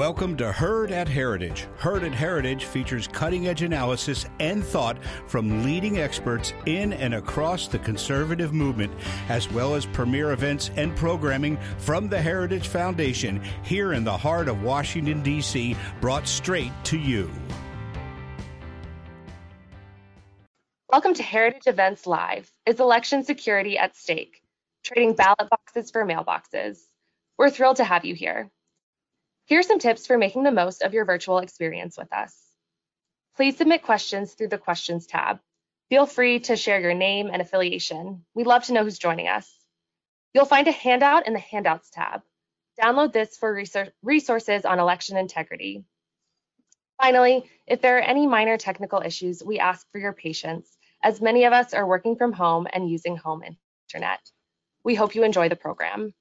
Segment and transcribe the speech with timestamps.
[0.00, 1.66] Welcome to Heard at Heritage.
[1.76, 7.68] Heard at Heritage features cutting edge analysis and thought from leading experts in and across
[7.68, 8.94] the conservative movement,
[9.28, 14.48] as well as premier events and programming from the Heritage Foundation here in the heart
[14.48, 17.30] of Washington, D.C., brought straight to you.
[20.88, 22.50] Welcome to Heritage Events Live.
[22.64, 24.40] Is election security at stake?
[24.82, 26.78] Trading ballot boxes for mailboxes.
[27.36, 28.50] We're thrilled to have you here.
[29.50, 32.40] Here are some tips for making the most of your virtual experience with us.
[33.34, 35.40] Please submit questions through the Questions tab.
[35.88, 38.24] Feel free to share your name and affiliation.
[38.32, 39.52] We'd love to know who's joining us.
[40.32, 42.22] You'll find a handout in the Handouts tab.
[42.80, 43.60] Download this for
[44.04, 45.84] resources on election integrity.
[47.02, 51.42] Finally, if there are any minor technical issues, we ask for your patience, as many
[51.42, 53.42] of us are working from home and using home
[53.88, 54.20] internet.
[54.84, 56.14] We hope you enjoy the program.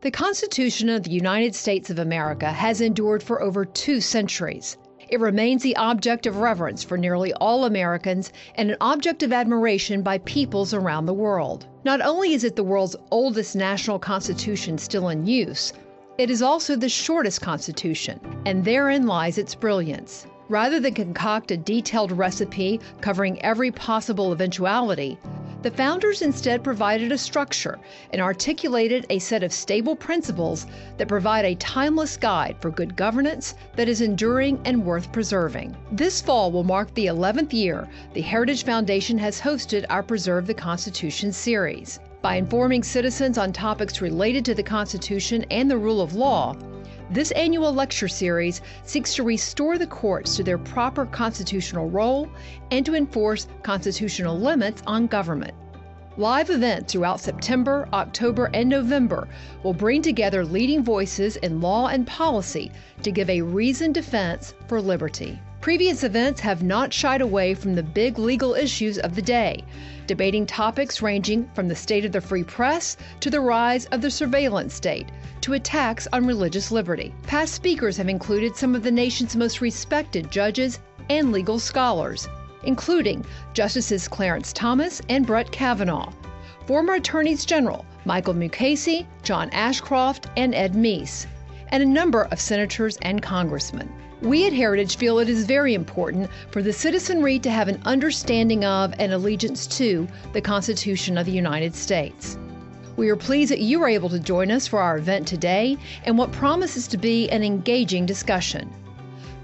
[0.00, 4.76] The Constitution of the United States of America has endured for over two centuries.
[5.08, 10.02] It remains the object of reverence for nearly all Americans and an object of admiration
[10.02, 11.66] by peoples around the world.
[11.84, 15.72] Not only is it the world's oldest national constitution still in use,
[16.16, 20.28] it is also the shortest constitution, and therein lies its brilliance.
[20.48, 25.18] Rather than concoct a detailed recipe covering every possible eventuality,
[25.60, 27.78] the founders instead provided a structure
[28.12, 33.56] and articulated a set of stable principles that provide a timeless guide for good governance
[33.76, 35.76] that is enduring and worth preserving.
[35.92, 40.54] This fall will mark the 11th year the Heritage Foundation has hosted our Preserve the
[40.54, 41.98] Constitution series.
[42.22, 46.56] By informing citizens on topics related to the Constitution and the rule of law,
[47.10, 52.28] this annual lecture series seeks to restore the courts to their proper constitutional role
[52.70, 55.54] and to enforce constitutional limits on government.
[56.18, 59.28] Live events throughout September, October, and November
[59.62, 64.80] will bring together leading voices in law and policy to give a reasoned defense for
[64.80, 65.38] liberty.
[65.60, 69.64] Previous events have not shied away from the big legal issues of the day,
[70.06, 74.10] debating topics ranging from the state of the free press to the rise of the
[74.10, 75.08] surveillance state
[75.40, 77.12] to attacks on religious liberty.
[77.26, 80.78] Past speakers have included some of the nation's most respected judges
[81.10, 82.28] and legal scholars,
[82.62, 86.12] including Justices Clarence Thomas and Brett Kavanaugh,
[86.66, 91.26] former Attorneys General Michael Mukasey, John Ashcroft, and Ed Meese,
[91.70, 93.92] and a number of senators and congressmen.
[94.20, 98.64] We at Heritage feel it is very important for the citizenry to have an understanding
[98.64, 102.36] of and allegiance to the Constitution of the United States.
[102.96, 106.18] We are pleased that you are able to join us for our event today and
[106.18, 108.68] what promises to be an engaging discussion.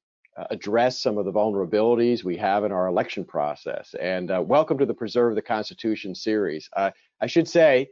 [0.50, 3.94] address some of the vulnerabilities we have in our election process.
[4.00, 6.68] And uh, welcome to the Preserve the Constitution series.
[6.76, 7.88] I should say,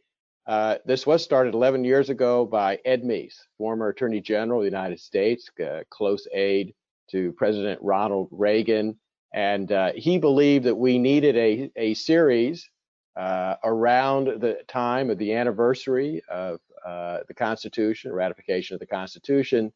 [0.49, 4.71] uh, this was started 11 years ago by Ed Meese, former Attorney General of the
[4.71, 6.75] United States, uh, close aide
[7.11, 8.99] to President Ronald Reagan.
[9.35, 12.69] And uh, he believed that we needed a, a series
[13.15, 19.71] uh, around the time of the anniversary of uh, the Constitution, ratification of the Constitution,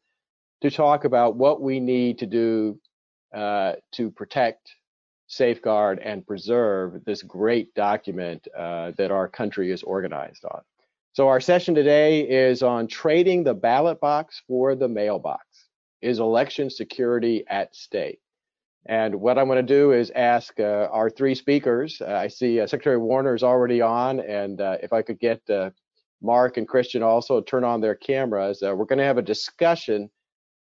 [0.63, 2.79] to talk about what we need to do
[3.33, 4.75] to protect
[5.27, 10.61] safeguard and preserve this great document uh, that our country is organized on.
[11.13, 15.45] So our session today is on trading the ballot box for the mailbox.
[16.01, 18.19] Is election security at stake?
[18.85, 22.01] And what I'm going to do is ask uh, our three speakers.
[22.01, 25.41] Uh, I see uh, Secretary Warner is already on, and uh, if I could get
[25.49, 25.69] uh,
[26.21, 30.09] Mark and Christian also to turn on their cameras, we're going to have a discussion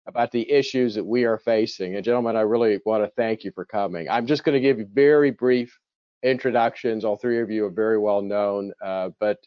[0.07, 1.97] about the issues that we are facing.
[1.97, 4.09] And gentlemen, I really want to thank you for coming.
[4.09, 5.79] I'm just going to give you very brief
[6.23, 7.05] introductions.
[7.05, 9.39] All three of you are very well known, uh, but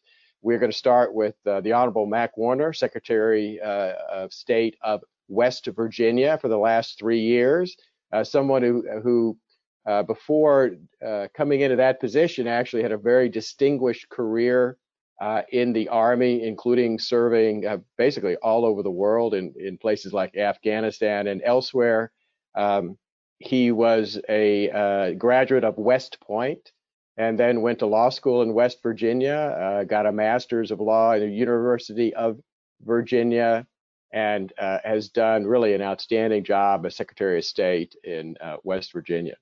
[0.42, 5.02] we're going to start with uh, the Honorable Mac Warner, Secretary uh, of State of
[5.28, 7.76] West Virginia for the last three years.
[8.12, 9.38] Uh, someone who, who
[9.86, 10.72] uh, before
[11.06, 14.78] uh, coming into that position, actually had a very distinguished career
[15.24, 20.12] uh, in the Army, including serving uh, basically all over the world in, in places
[20.12, 22.12] like Afghanistan and elsewhere.
[22.56, 22.98] Um,
[23.40, 26.74] he was a uh, graduate of West Point
[27.16, 31.14] and then went to law school in West Virginia, uh, got a master's of law
[31.14, 32.38] at the University of
[32.81, 33.66] Virginia,
[34.12, 38.92] and uh, has done really an outstanding job as Secretary of State in uh, West
[38.92, 39.38] Virginia.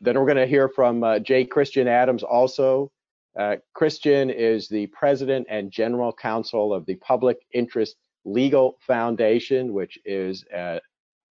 [0.00, 1.44] Then we're going to hear from uh, J.
[1.44, 2.90] Christian Adams also.
[3.38, 9.98] Uh, Christian is the president and general counsel of the Public Interest Legal Foundation, which
[10.04, 10.80] is a,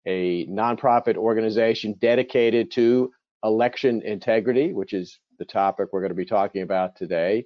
[0.06, 3.12] a nonprofit organization dedicated to
[3.44, 7.45] election integrity, which is the topic we're going to be talking about today.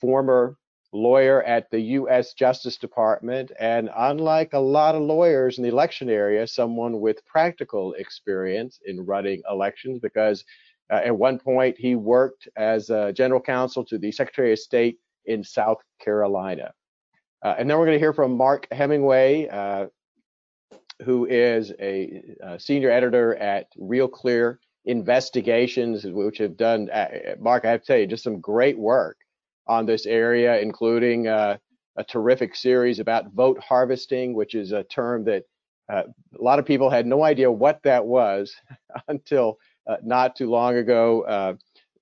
[0.00, 0.56] Former
[0.92, 2.34] lawyer at the U.S.
[2.34, 7.92] Justice Department, and unlike a lot of lawyers in the election area, someone with practical
[7.94, 10.44] experience in running elections because
[10.90, 15.44] at one point he worked as a general counsel to the Secretary of State in
[15.44, 16.72] South Carolina.
[17.42, 19.86] Uh, and then we're going to hear from Mark Hemingway, uh,
[21.04, 27.08] who is a, a, senior editor at Real Clear Investigations, which have done, uh,
[27.38, 29.16] Mark, I have to tell you, just some great work
[29.66, 31.56] on this area, including uh,
[31.96, 35.44] a terrific series about vote harvesting, which is a term that
[35.90, 36.02] uh,
[36.38, 38.54] a lot of people had no idea what that was
[39.08, 39.54] until uh,
[40.02, 41.22] not too long ago.
[41.22, 41.54] Uh,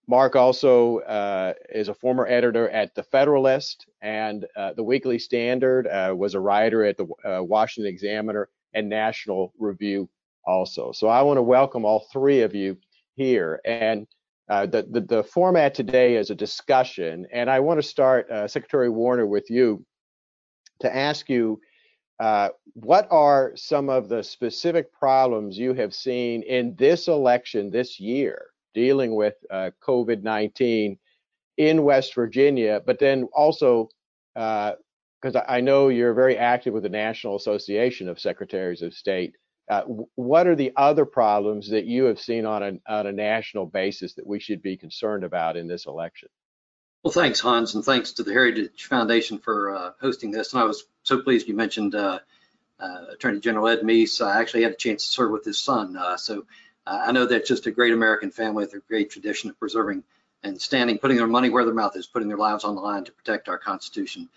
[0.06, 5.87] Mark also uh, is a former editor at The Federalist and uh, The Weekly Standard,
[6.17, 7.06] was a writer at the
[7.43, 10.08] Washington Examiner and National Review
[10.46, 10.93] also.
[10.93, 12.79] So I want to welcome all three of you
[13.17, 13.61] here.
[13.64, 14.06] And
[14.49, 18.49] uh, the, the, the, format today is a discussion, and I want to start, uh,
[18.49, 19.85] Secretary Warner, with you
[20.81, 21.61] to ask you
[22.20, 28.00] uh, what are some of the specific problems you have seen in this election this
[28.00, 30.98] year dealing with uh, COVID 19
[31.56, 33.88] in West Virginia, but then also
[34.34, 39.34] because uh, I know you're very active with the National Association of Secretaries of State.
[39.68, 39.82] Uh,
[40.14, 44.14] what are the other problems that you have seen on a, on a national basis
[44.14, 46.28] that we should be concerned about in this election?
[47.04, 50.52] Well, thanks, Hans, and thanks to the Heritage Foundation for uh, hosting this.
[50.52, 52.20] And I was so pleased you mentioned uh,
[52.78, 54.25] uh Attorney General Ed Meese.
[54.25, 55.96] I actually had a chance to serve with his son.
[55.96, 56.46] Uh, so
[56.87, 60.05] uh, I know that's just a great American family with a great tradition of preserving
[60.43, 63.05] and standing, putting their money where their mouth is, putting their lives on the line
[63.05, 64.28] to protect our Constitution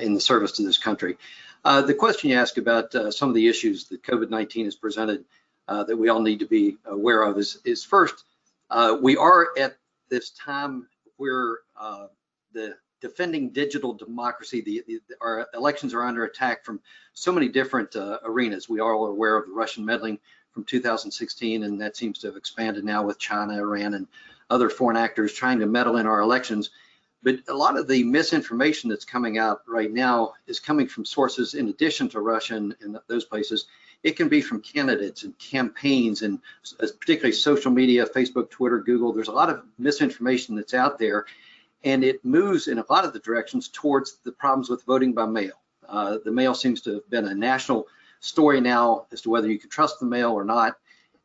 [0.00, 1.18] in the service to this country.
[1.64, 5.24] Uh, the question you ask about uh, some of the issues that COVID-19 has presented
[5.66, 8.22] uh, that we all need to be aware of is, is first,
[8.68, 9.78] uh, we are at
[10.10, 10.86] this time
[11.16, 12.08] where uh,
[12.52, 16.80] the defending digital democracy, the, the, our elections are under attack from
[17.12, 18.66] so many different arenas.
[18.66, 20.18] We are all aware of the Russian meddling
[20.52, 24.06] from 2016, and that seems to have expanded now with China, Iran, and
[24.48, 26.70] other foreign actors trying to meddle in our elections.
[27.22, 31.52] But a lot of the misinformation that's coming out right now is coming from sources
[31.52, 33.66] in addition to Russia and, and those places.
[34.02, 36.38] It can be from candidates and campaigns and
[36.80, 39.12] uh, particularly social media, Facebook, Twitter, Google.
[39.12, 41.26] There's a lot of misinformation that's out there
[41.84, 45.26] and it moves in a lot of the directions towards the problems with voting by
[45.26, 45.52] mail.
[45.88, 47.86] Uh, the mail seems to have been a national
[48.20, 50.76] story now as to whether you can trust the mail or not.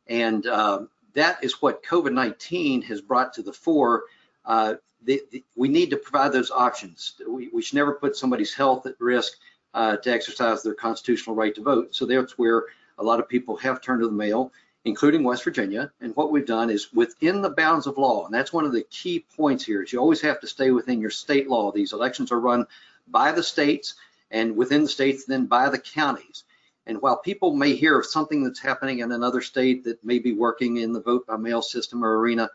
[0.06, 0.82] And uh,
[1.14, 4.04] that is what COVID-19 has brought to the fore
[4.44, 7.14] uh, the, the, we need to provide those options.
[7.26, 9.38] We, we, should never put somebody's health at risk
[9.72, 11.94] uh, to exercise their constitutional right to vote.
[11.94, 12.64] So that's where
[12.98, 14.52] a lot of people have turned to the mail,
[14.84, 15.92] including West Virginia.
[16.00, 18.82] And what we've done is within the bounds of law, and that's one of the
[18.84, 21.70] key points here is you always have to stay within your state law.
[21.70, 22.66] These elections are run
[23.08, 23.94] by the states
[24.30, 26.44] and within the states, then by the counties.
[26.86, 30.32] And while people may hear of something that's happening in another state that may be
[30.32, 32.48] working in the vote by mail system or arena,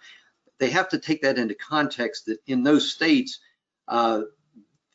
[0.57, 3.39] they have to take that into context that in those states,
[3.88, 4.21] uh,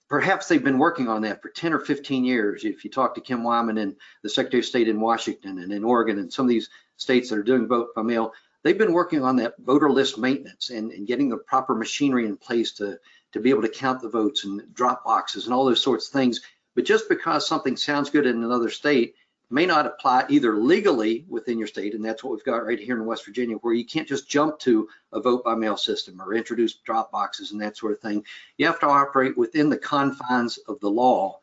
[0.09, 2.65] perhaps they've been working on that for 10 or 15 years.
[2.65, 5.85] If you talk to Kim Wyman and the Secretary of State in Washington and in
[5.85, 6.69] Oregon and some of these
[7.01, 10.71] states that are doing vote by mail, they've been working on that voter list maintenance
[10.71, 12.99] and, and getting the proper machinery in place to,
[13.33, 16.13] to be able to count the votes and drop boxes and all those sorts of
[16.13, 16.41] things.
[16.75, 19.15] But just because something sounds good in another state
[19.53, 22.97] may not apply either legally within your state, and that's what we've got right here
[22.97, 26.35] in West Virginia, where you can't just jump to a vote by mail system or
[26.35, 28.25] introduce drop boxes and that sort of thing.
[28.59, 31.41] You have to operate within the confines of the law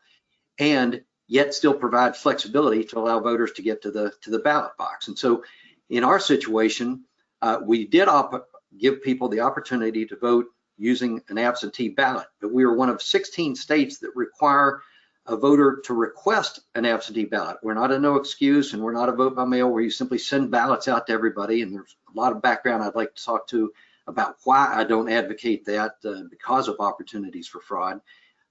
[0.58, 4.72] and yet still provide flexibility to allow voters to get to the to the ballot
[4.76, 5.08] box.
[5.08, 5.44] And so
[5.88, 7.04] in our situation,
[7.40, 8.08] uh, we did
[8.76, 13.02] give people the opportunity to vote using an absentee ballot, but we are one of
[13.02, 14.80] 16 states that require
[15.26, 17.58] a voter to request an absentee ballot.
[17.62, 20.18] We're not a no excuse and we're not a vote by mail where you simply
[20.18, 21.62] send ballots out to everybody.
[21.62, 23.72] And there's a lot of background I'd like to talk to
[24.06, 28.00] about why I don't advocate that uh, because of opportunities for fraud,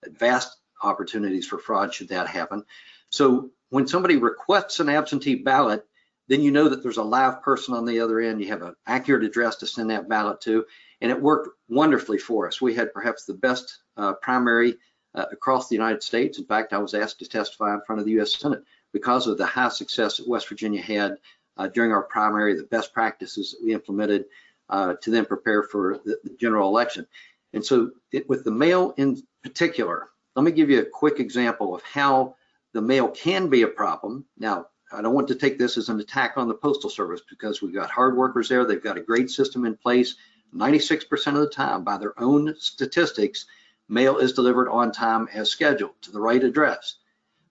[0.06, 2.64] vast opportunities for fraud should that happen.
[3.10, 5.86] So when somebody requests an absentee ballot,
[6.28, 8.42] then you know that there's a live person on the other end.
[8.42, 10.66] You have an accurate address to send that ballot to,
[11.02, 12.62] and it worked wonderfully for us.
[12.62, 14.76] We had perhaps the best uh, primary
[15.16, 16.38] uh, across the United States.
[16.38, 18.38] In fact, I was asked to testify in front of the U.S.
[18.38, 21.18] Senate because of the high success that West Virginia had
[21.58, 24.26] uh, during our primary, the best practices that we implemented
[24.70, 27.08] uh, to then prepare for the, the general election.
[27.54, 31.74] And so it, with the mail in particular, let me give you a quick example
[31.74, 32.36] of how
[32.72, 34.24] the mail can be a problem.
[34.38, 37.60] Now, I don't want to take this as an attack on the Postal Service because
[37.60, 38.64] we've got hard workers there.
[38.64, 40.16] They've got a great system in place.
[40.56, 43.48] 96% of the time, by their own statistics,
[43.90, 46.98] mail is delivered on time as scheduled to the right address.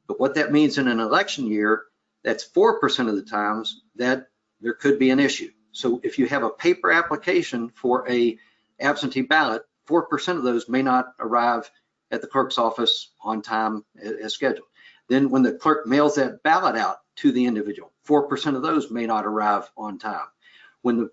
[0.06, 1.86] But what that means in an election year,
[2.22, 4.28] that's 4% of the times that
[4.60, 5.50] there could be an issue.
[5.72, 8.38] So if you have a paper application for a
[8.78, 11.68] absentee ballot, 4% of those may not arrive
[12.10, 14.68] at the clerk's office on time as scheduled.
[15.08, 19.06] Then when the clerk mails that ballot out to the individual, 4% of those may
[19.06, 20.26] not arrive on time.
[20.82, 21.10] When the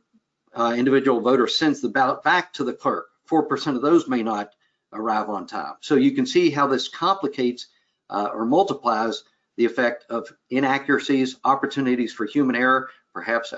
[0.56, 4.52] uh, individual voter sends the ballot back to the clerk, 4% of those may not
[4.92, 5.76] arrive on time.
[5.82, 7.68] So you can see how this complicates
[8.10, 9.24] uh, or multiplies
[9.58, 13.54] the effect of inaccuracies, opportunities for human error, perhaps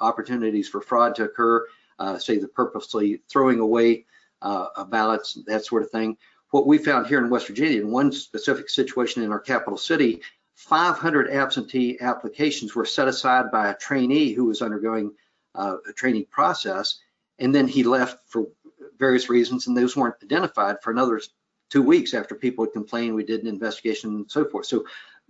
[0.00, 1.66] opportunities for fraud to occur,
[1.98, 4.06] uh, say the purposely throwing away
[4.42, 6.16] uh, ballots, that sort of thing.
[6.54, 10.22] What we found here in West Virginia, in one specific situation in our capital city,
[10.54, 15.10] 500 absentee applications were set aside by a trainee who was undergoing
[15.56, 17.00] uh, a training process,
[17.40, 18.46] and then he left for
[19.00, 21.20] various reasons, and those weren't identified for another
[21.70, 23.16] two weeks after people had complained.
[23.16, 24.66] We did an investigation and so forth.
[24.66, 24.86] So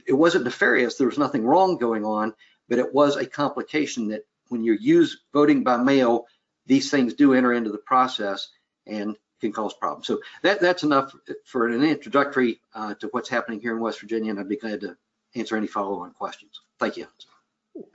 [0.07, 0.97] it wasn't nefarious.
[0.97, 2.35] There was nothing wrong going on,
[2.69, 6.27] but it was a complication that when you use voting by mail,
[6.67, 8.51] these things do enter into the process
[8.87, 10.07] and can cause problems.
[10.07, 14.31] So that, that's enough for an introductory uh, to what's happening here in West Virginia,
[14.31, 14.97] and I'd be glad to
[15.35, 16.61] answer any follow-on questions.
[16.79, 17.07] Thank you.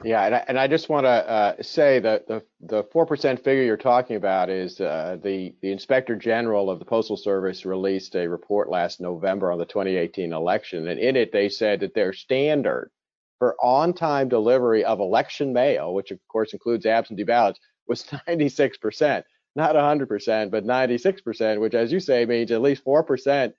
[0.03, 3.63] Yeah, and I, and I just want to uh, say that the four percent figure
[3.63, 8.27] you're talking about is uh, the the Inspector General of the Postal Service released a
[8.27, 12.91] report last November on the 2018 election, and in it they said that their standard
[13.37, 19.25] for on-time delivery of election mail, which of course includes absentee ballots, was 96 percent,
[19.55, 23.55] not 100 percent, but 96 percent, which, as you say, means at least four percent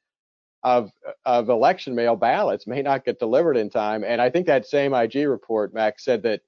[0.62, 0.90] of
[1.25, 4.04] of election mail ballots may not get delivered in time.
[4.04, 6.42] And I think that same IG report, Mac, said that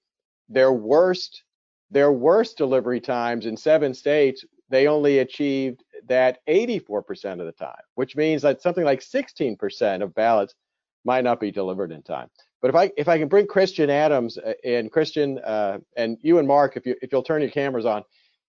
[0.48, 1.42] their worst
[1.90, 7.82] their worst delivery times in seven states, they only achieved that 84% of the time,
[7.96, 10.54] which means that something like 16% of ballots
[11.04, 12.28] might not be delivered in time.
[12.62, 16.38] But if I if I can bring Christian Adams uh, in, Christian, uh, and you
[16.38, 18.04] and Mark, if you if you'll turn your cameras on,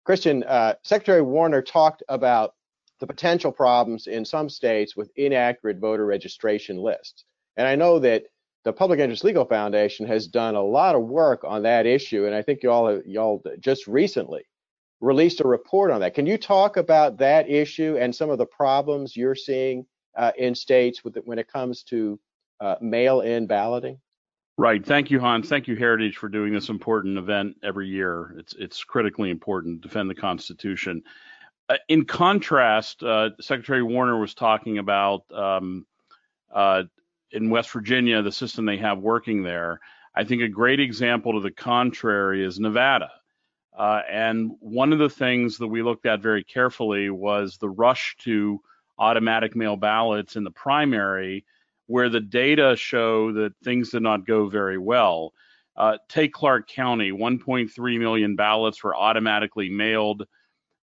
[0.03, 2.55] Christian, uh, Secretary Warner talked about
[2.99, 7.25] the potential problems in some states with inaccurate voter registration lists.
[7.57, 8.23] And I know that
[8.63, 12.35] the Public Interest Legal Foundation has done a lot of work on that issue, and
[12.35, 14.43] I think y'all y'all just recently
[14.99, 16.13] released a report on that.
[16.13, 20.53] Can you talk about that issue and some of the problems you're seeing uh, in
[20.53, 22.19] states with, when it comes to
[22.59, 23.99] uh, mail-in balloting?
[24.61, 24.85] Right.
[24.85, 25.49] Thank you, Hans.
[25.49, 28.35] Thank you, Heritage, for doing this important event every year.
[28.37, 31.01] It's it's critically important to defend the Constitution.
[31.67, 35.87] Uh, in contrast, uh, Secretary Warner was talking about um,
[36.53, 36.83] uh,
[37.31, 39.79] in West Virginia, the system they have working there.
[40.15, 43.09] I think a great example to the contrary is Nevada.
[43.75, 48.15] Uh, and one of the things that we looked at very carefully was the rush
[48.25, 48.61] to
[48.99, 51.45] automatic mail ballots in the primary,
[51.91, 55.33] where the data show that things did not go very well.
[55.75, 60.25] Uh, take Clark County, 1.3 million ballots were automatically mailed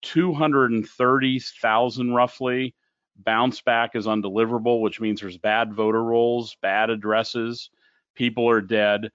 [0.03, 2.75] 230,000 roughly
[3.19, 7.71] bounce back is undeliverable, which means there's bad voter rolls, bad addresses,
[8.15, 9.11] people are dead.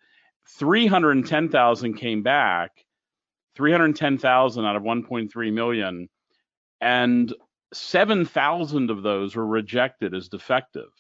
[0.48, 2.86] 310,000 came back,
[3.56, 6.10] 310,000 out of 1.3 million,
[6.82, 7.34] and
[7.74, 10.92] 7,000 of those were rejected as defective,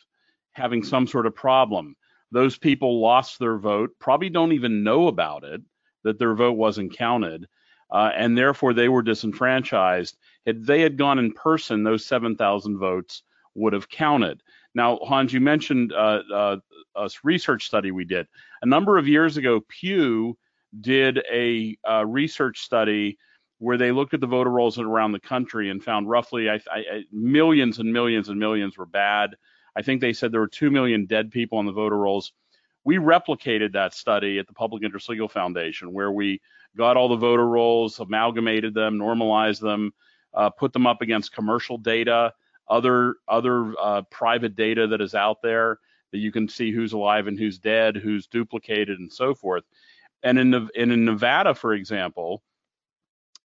[0.53, 1.95] having some sort of problem.
[2.31, 5.62] Those people lost their vote, probably don't even know about it,
[6.03, 7.48] that their vote wasn't counted
[7.93, 10.17] uh, and therefore they were disenfranchised.
[10.45, 14.41] If they had gone in person, those 7,000 votes would have counted.
[14.74, 16.57] Now, Hans, you mentioned uh, uh,
[16.95, 18.27] a research study we did.
[18.63, 20.36] A number of years ago, Pew
[20.81, 23.19] did a uh, research study
[23.60, 27.03] where they looked at the voter rolls around the country and found roughly I, I,
[27.12, 29.36] millions and millions and millions were bad.
[29.75, 32.32] I think they said there were 2 million dead people on the voter rolls.
[32.84, 36.42] We replicated that study at the Public Interest Legal Foundation, where we
[36.75, 39.94] got all the voter rolls, amalgamated them, normalized them,
[40.34, 42.34] uh, put them up against commercial data,
[42.68, 45.80] other other uh, private data that is out there
[46.12, 49.63] that you can see who's alive and who's dead, who's duplicated, and so forth.
[50.22, 52.44] And in, and in Nevada, for example,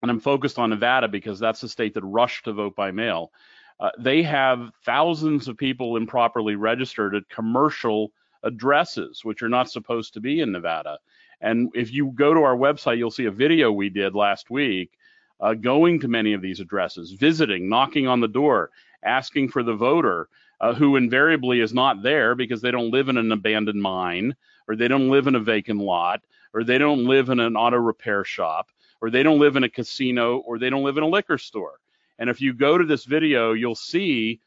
[0.01, 3.31] and I'm focused on Nevada because that's the state that rushed to vote by mail.
[3.79, 8.11] Uh, they have thousands of people improperly registered at commercial
[8.43, 10.97] addresses, which are not supposed to be in Nevada.
[11.41, 14.97] And if you go to our website, you'll see a video we did last week
[15.39, 18.71] uh, going to many of these addresses, visiting, knocking on the door,
[19.03, 20.29] asking for the voter,
[20.59, 24.35] uh, who invariably is not there because they don't live in an abandoned mine,
[24.67, 26.21] or they don't live in a vacant lot,
[26.53, 29.69] or they don't live in an auto repair shop, or they don't live in a
[29.69, 31.79] casino, or they don't live in a liquor store.
[32.19, 34.41] And if you go to this video, you'll see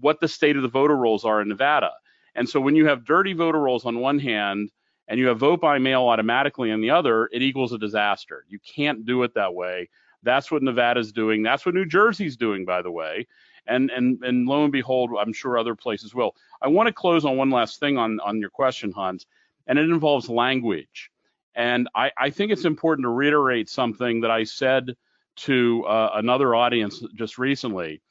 [0.00, 1.92] what the state of the voter rolls are in Nevada.
[2.34, 4.70] And so when you have dirty voter rolls on one hand
[5.08, 8.44] and you have vote by mail automatically on the other, it equals a disaster.
[8.48, 9.88] You can't do it that way.
[10.22, 11.42] That's what Nevada's doing.
[11.42, 13.26] That's what New Jersey's doing, by the way.
[13.66, 16.34] And and and lo and behold, I'm sure other places will.
[16.60, 19.26] I want to close on one last thing on on your question, Hans,
[19.66, 21.10] and it involves language.
[21.54, 24.96] And I, I think it's important to reiterate something that I said
[25.36, 28.02] to uh, another audience just recently.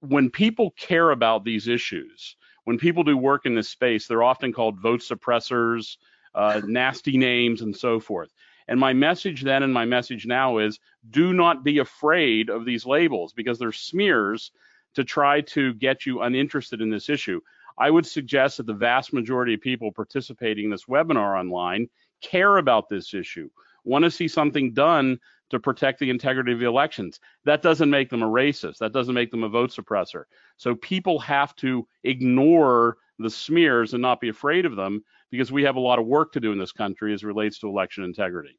[0.00, 4.52] When people care about these issues, when people do work in this space, they're often
[4.52, 5.96] called vote suppressors,
[6.34, 8.32] uh, nasty names, and so forth.
[8.68, 12.84] And my message then and my message now is do not be afraid of these
[12.84, 14.50] labels because they're smears
[14.94, 17.40] to try to get you uninterested in this issue.
[17.78, 21.88] I would suggest that the vast majority of people participating in this webinar online
[22.22, 23.50] care about this issue,
[23.84, 25.18] want to see something done
[25.50, 27.20] to protect the integrity of the elections.
[27.44, 28.78] That doesn't make them a racist.
[28.78, 30.24] That doesn't make them a vote suppressor.
[30.56, 35.62] So people have to ignore the smears and not be afraid of them because we
[35.62, 38.58] have a lot of work to do in this country as relates to election integrity.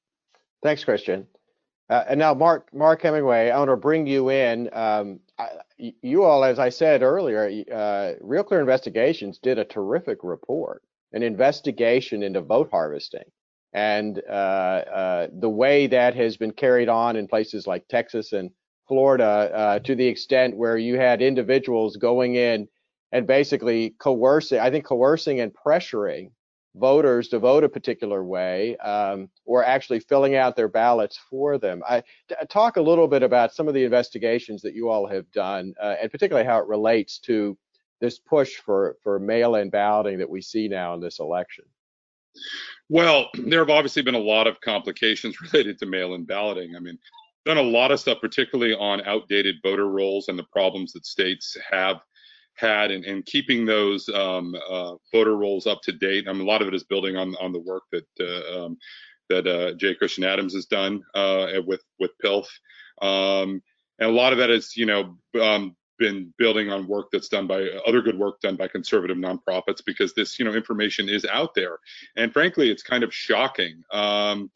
[0.64, 1.28] Thanks, Christian.
[1.90, 4.70] Uh, and now, Mark, Mark Hemingway, I want to bring you in.
[4.74, 10.20] Um, I, you all, as I said earlier, uh, Real Clear Investigations did a terrific
[10.24, 13.24] report, an investigation into vote harvesting
[13.74, 18.52] and uh, uh, the way that has been carried on in places like Texas and
[18.88, 22.68] Florida uh, to the extent where you had individuals going in
[23.12, 26.32] and basically coercing, I think coercing and pressuring
[26.76, 31.82] voters to vote a particular way um, or actually filling out their ballots for them.
[31.88, 32.04] I
[32.50, 35.96] talk a little bit about some of the investigations that you all have done uh,
[36.02, 37.58] and particularly how it relates to
[38.00, 41.66] this push for, for mail-in balloting that we see now in this election.
[42.90, 46.76] Well, there have obviously been a lot of complications related to mail-in balloting.
[46.76, 46.98] I mean,
[47.46, 51.58] done a lot of stuff, particularly on outdated voter rolls and the problems that states
[51.70, 51.98] have
[52.56, 56.28] had in, in keeping those um, uh, voter rolls up to date.
[56.28, 58.78] I mean, a lot of it is building on on the work that uh, um,
[59.30, 59.96] that uh, J.
[59.96, 62.48] Christian Adams has done uh, with with PILF,
[63.02, 63.62] um,
[64.00, 67.48] and a lot of that is you know um, been building on work that's done
[67.48, 71.54] by other good work done by conservative nonprofits because this you know information is out
[71.54, 71.80] there.
[72.16, 73.84] And frankly it's kind of shocking.
[73.92, 74.52] Um,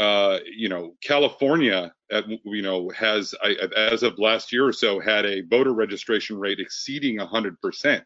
[0.00, 3.34] uh, you know california at, you know has
[3.76, 8.02] as of last year or so had a voter registration rate exceeding 100%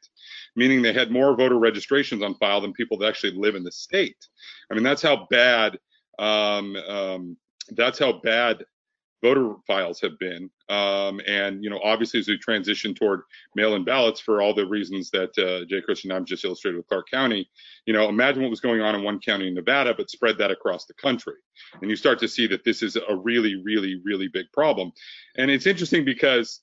[0.57, 3.71] meaning they had more voter registrations on file than people that actually live in the
[3.71, 4.27] state.
[4.71, 5.79] I mean that's how bad
[6.19, 7.37] um, um,
[7.71, 8.65] that's how bad
[9.27, 10.49] voter files have been.
[10.69, 13.23] Um, and, you know, obviously as we transition toward
[13.57, 15.81] mail-in ballots for all the reasons that uh, J.
[15.81, 17.49] Christian just illustrated with Clark County,
[17.87, 20.53] you know, imagine what was going on in one county in Nevada, but spread that
[20.53, 21.35] across the country.
[21.81, 24.93] And you start to see that this is a really, really, really big problem.
[25.37, 26.61] And it's interesting because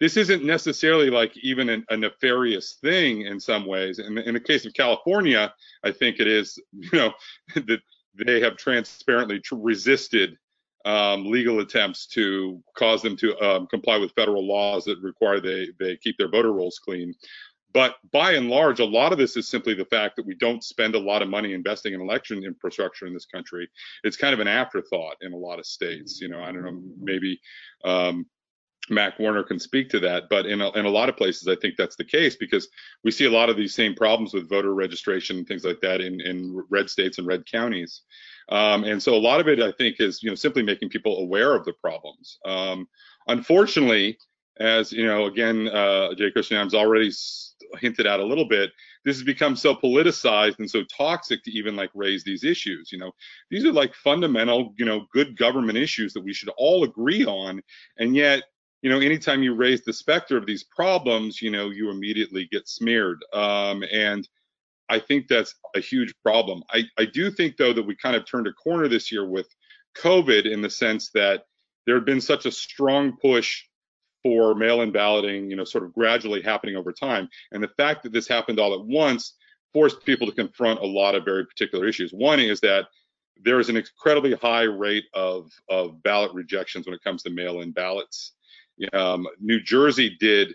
[0.00, 3.98] this isn't necessarily like even an, a nefarious thing in some ways.
[3.98, 5.52] And in the case of California,
[5.84, 7.12] I think it is, you know,
[7.54, 7.80] that
[8.26, 10.38] they have transparently resisted
[10.86, 15.68] um, legal attempts to cause them to um, comply with federal laws that require they
[15.78, 17.12] they keep their voter rolls clean.
[17.74, 20.64] But by and large, a lot of this is simply the fact that we don't
[20.64, 23.68] spend a lot of money investing in election infrastructure in this country.
[24.02, 26.18] It's kind of an afterthought in a lot of states.
[26.20, 27.38] You know, I don't know, maybe
[27.84, 28.24] um,
[28.90, 31.56] Mac Warner can speak to that, but in a, in a lot of places, I
[31.56, 32.68] think that's the case because
[33.04, 36.00] we see a lot of these same problems with voter registration and things like that
[36.00, 38.02] in, in red states and red counties.
[38.48, 41.18] Um, and so a lot of it, I think, is you know simply making people
[41.18, 42.38] aware of the problems.
[42.44, 42.88] Um,
[43.26, 44.18] unfortunately,
[44.58, 46.30] as you know, again, uh, J.
[46.30, 47.10] Christian Adams already
[47.78, 48.70] hinted at a little bit,
[49.04, 52.90] this has become so politicized and so toxic to even like raise these issues.
[52.92, 53.12] You know,
[53.50, 57.62] these are like fundamental, you know, good government issues that we should all agree on,
[57.98, 58.44] and yet
[58.86, 62.68] you know, anytime you raise the specter of these problems, you know, you immediately get
[62.68, 63.18] smeared.
[63.32, 64.28] Um, and
[64.88, 66.62] I think that's a huge problem.
[66.70, 69.48] I, I do think, though, that we kind of turned a corner this year with
[69.98, 71.46] COVID in the sense that
[71.84, 73.60] there had been such a strong push
[74.22, 77.28] for mail-in balloting, you know, sort of gradually happening over time.
[77.50, 79.34] And the fact that this happened all at once
[79.72, 82.12] forced people to confront a lot of very particular issues.
[82.12, 82.86] One is that
[83.42, 87.72] there is an incredibly high rate of, of ballot rejections when it comes to mail-in
[87.72, 88.34] ballots.
[88.92, 90.54] Um, New Jersey did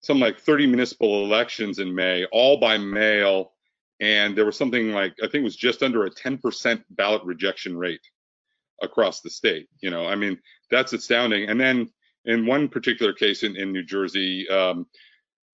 [0.00, 3.52] something like 30 municipal elections in May, all by mail,
[4.00, 7.76] and there was something like I think it was just under a 10% ballot rejection
[7.76, 8.00] rate
[8.82, 9.68] across the state.
[9.80, 10.38] You know, I mean
[10.70, 11.48] that's astounding.
[11.48, 11.90] And then
[12.24, 14.86] in one particular case in, in New Jersey, um,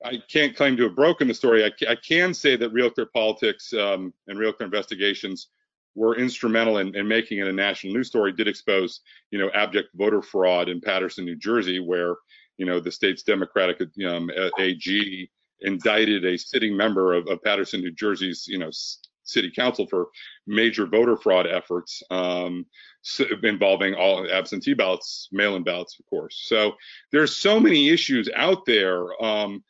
[0.05, 1.64] I can't claim to have broken the story.
[1.64, 5.48] I, I can say that Real Clear Politics um, and Real Clear Investigations
[5.94, 8.33] were instrumental in, in, making it a national news story.
[8.33, 12.16] Did expose, you know, abject voter fraud in Paterson, New Jersey, where
[12.57, 15.30] you know the state's Democratic um, AG
[15.61, 18.70] indicted a sitting member of, of, Paterson, New Jersey's, you know,
[19.24, 20.09] city council for
[20.46, 22.66] major voter fraud efforts um,
[23.42, 26.42] involving all absentee ballots, mail-in ballots, of course.
[26.46, 26.74] So
[27.11, 29.22] there's so many issues out there.
[29.22, 29.64] Um,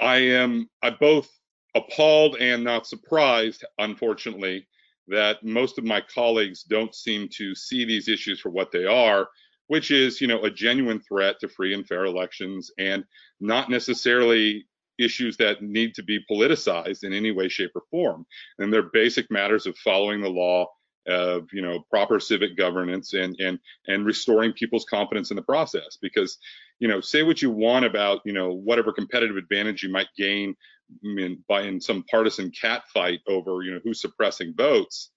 [0.00, 1.28] I am I both
[1.74, 4.66] appalled and not surprised, unfortunately,
[5.10, 9.28] that most of my colleagues don't seem to see these issues for what they are,
[9.66, 13.04] which is, you know, a genuine threat to free and fair elections and
[13.40, 14.66] not necessarily
[14.98, 18.26] issues that need to be politicized in any way, shape, or form.
[18.58, 20.66] And they're basic matters of following the law,
[21.06, 25.98] of you know proper civic governance, and and and restoring people's confidence in the process.
[26.00, 26.38] Because
[26.78, 30.54] you know, say what you want about you know whatever competitive advantage you might gain
[31.02, 35.10] in, by in some partisan cat fight over you know who's suppressing votes.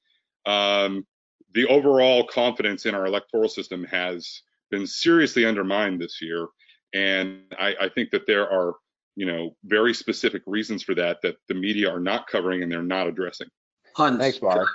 [0.45, 1.05] Um,
[1.53, 4.41] the overall confidence in our electoral system has
[4.71, 6.47] been seriously undermined this year,
[6.93, 8.73] and I, I think that there are
[9.15, 12.81] you know, very specific reasons for that that the media are not covering and they're
[12.81, 13.47] not addressing.
[13.95, 14.67] Hans, Thanks, Mark.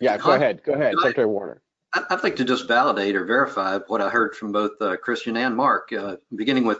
[0.00, 0.62] Yeah, go ahead.
[0.62, 1.62] Go ahead, Secretary Warner.
[1.92, 5.56] I'd like to just validate or verify what I heard from both uh, Christian and
[5.56, 6.78] Mark, uh, beginning with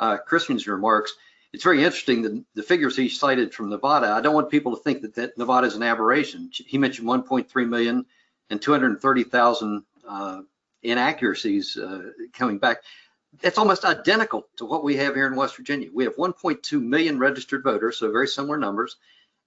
[0.00, 1.14] uh, Christian's remarks.
[1.52, 4.08] It's very interesting the, the figures he cited from Nevada.
[4.08, 6.50] I don't want people to think that, that Nevada is an aberration.
[6.52, 8.06] He mentioned 1.3 million
[8.50, 10.40] and 230,000 uh,
[10.82, 12.78] inaccuracies uh, coming back
[13.42, 15.88] that's almost identical to what we have here in West Virginia.
[15.92, 18.96] We have 1.2 million registered voters, so very similar numbers.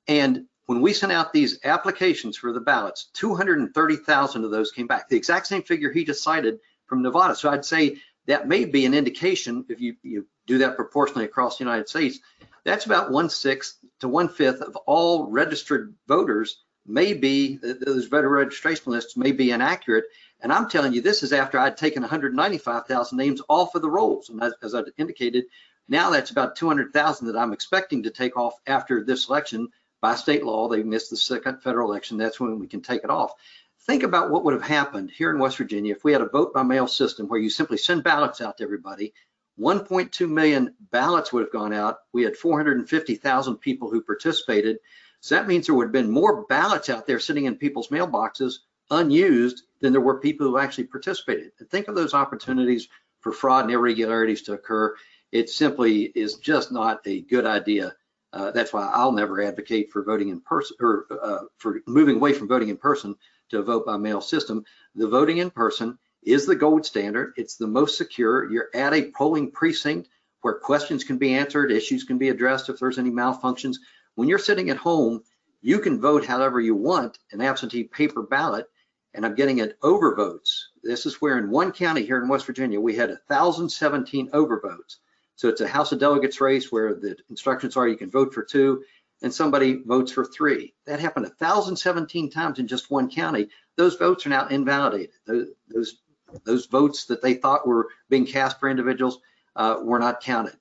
[0.08, 5.10] And when we sent out these applications for the ballots, 230,000 of those came back.
[5.10, 7.34] The exact same figure he just cited from Nevada.
[7.34, 11.58] So I'd say that may be an indication, if you, you do that proportionally across
[11.58, 12.20] the United States,
[12.66, 18.30] that's about one sixth to one fifth of all registered voters may be, those voter
[18.30, 20.06] registration lists may be inaccurate.
[20.40, 24.30] And I'm telling you, this is after I'd taken 195,000 names off of the rolls.
[24.30, 25.46] And as, as I indicated,
[25.88, 29.70] now that's about 200,000 that I'm expecting to take off after this election.
[30.02, 32.18] By state law, they missed the second federal election.
[32.18, 33.34] That's when we can take it off.
[33.82, 36.54] Think about what would have happened here in West Virginia if we had a vote
[36.54, 39.14] by mail system where you simply send ballots out to everybody.
[39.60, 42.00] 1.2 million ballots would have gone out.
[42.14, 44.78] We had 450,000 people who participated.
[45.22, 48.60] So that means there would have been more ballots out there sitting in people's mailboxes
[48.90, 51.52] unused than there were people who actually participated.
[51.60, 52.88] And think of those opportunities
[53.20, 54.96] for fraud and irregularities to occur.
[55.32, 57.96] It simply is just not a good idea.
[58.32, 62.34] Uh, that's why I'll never advocate for voting in person or uh, for moving away
[62.34, 63.16] from voting in person
[63.50, 64.64] to a vote by mail system.
[64.96, 67.34] The voting in person is the gold standard.
[67.38, 68.52] It's the most secure.
[68.52, 70.10] You're at a polling precinct
[70.42, 73.78] where questions can be answered, issues can be addressed if there's any malfunctions.
[74.16, 75.24] When you're sitting at home,
[75.62, 78.68] you can vote however you want an absentee paper ballot
[79.14, 80.66] and I'm getting it overvotes.
[80.84, 84.98] This is where in one county here in West Virginia, we had 1,017 overvotes.
[85.40, 88.44] So it's a House of Delegates race where the instructions are you can vote for
[88.44, 88.84] two
[89.22, 90.74] and somebody votes for three.
[90.86, 93.48] That happened 1,017 times in just one county.
[93.78, 95.12] Those votes are now invalidated.
[95.26, 95.96] Those, those,
[96.44, 99.20] those votes that they thought were being cast for individuals
[99.56, 100.58] uh, were not counted.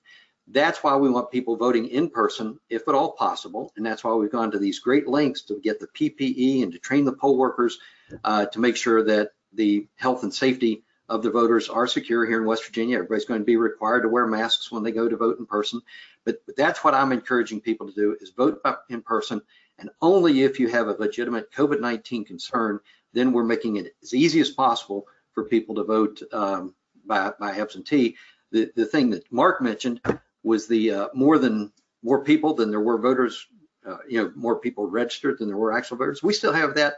[0.46, 3.72] That's why we want people voting in person, if at all possible.
[3.76, 6.78] And that's why we've gone to these great lengths to get the PPE and to
[6.78, 7.80] train the poll workers
[8.22, 12.38] uh, to make sure that the health and safety of the voters are secure here
[12.40, 12.96] in West Virginia.
[12.96, 15.80] Everybody's going to be required to wear masks when they go to vote in person.
[16.24, 19.40] But, but that's what I'm encouraging people to do is vote in person.
[19.78, 22.80] And only if you have a legitimate COVID-19 concern,
[23.12, 26.74] then we're making it as easy as possible for people to vote um,
[27.06, 28.16] by, by absentee.
[28.50, 30.00] The, the thing that Mark mentioned
[30.42, 33.46] was the uh, more than more people than there were voters,
[33.86, 36.22] uh, you know, more people registered than there were actual voters.
[36.22, 36.94] We still have that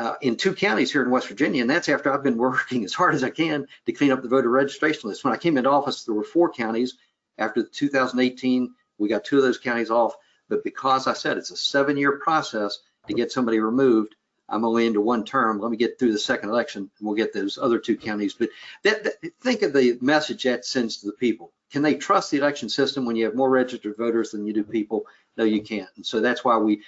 [0.00, 2.94] uh, in two counties here in West Virginia, and that's after I've been working as
[2.94, 5.24] hard as I can to clean up the voter registration list.
[5.24, 6.96] When I came into office, there were four counties.
[7.36, 10.14] After 2018, we got two of those counties off,
[10.48, 14.14] but because I said it's a seven-year process to get somebody removed,
[14.48, 15.60] I'm only into one term.
[15.60, 18.34] Let me get through the second election, and we'll get those other two counties.
[18.34, 18.48] But
[18.84, 21.52] that, that, think of the message that sends to the people.
[21.70, 24.64] Can they trust the election system when you have more registered voters than you do
[24.64, 25.04] people?
[25.36, 25.88] No, you can't.
[25.96, 26.82] And so that's why we,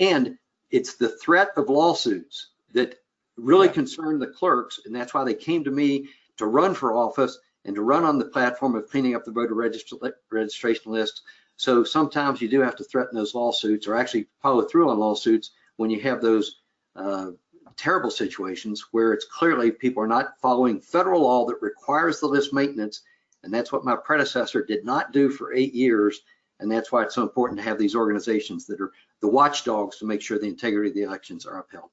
[0.00, 0.36] and
[0.70, 2.98] it's the threat of lawsuits that
[3.36, 7.38] really concern the clerks, and that's why they came to me to run for office
[7.64, 11.22] and to run on the platform of cleaning up the voter registration list.
[11.56, 15.50] So sometimes you do have to threaten those lawsuits or actually follow through on lawsuits
[15.76, 16.60] when you have those
[16.94, 17.30] uh,
[17.76, 22.52] terrible situations where it's clearly people are not following federal law that requires the list
[22.52, 23.02] maintenance.
[23.42, 26.20] And that's what my predecessor did not do for eight years.
[26.60, 30.06] And that's why it's so important to have these organizations that are the watchdogs to
[30.06, 31.90] make sure the integrity of the elections are upheld.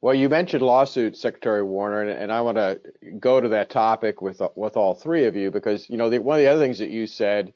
[0.00, 2.80] Well, you mentioned lawsuits, Secretary Warner, and, and I want to
[3.18, 6.38] go to that topic with with all three of you because you know the, one
[6.38, 7.52] of the other things that you said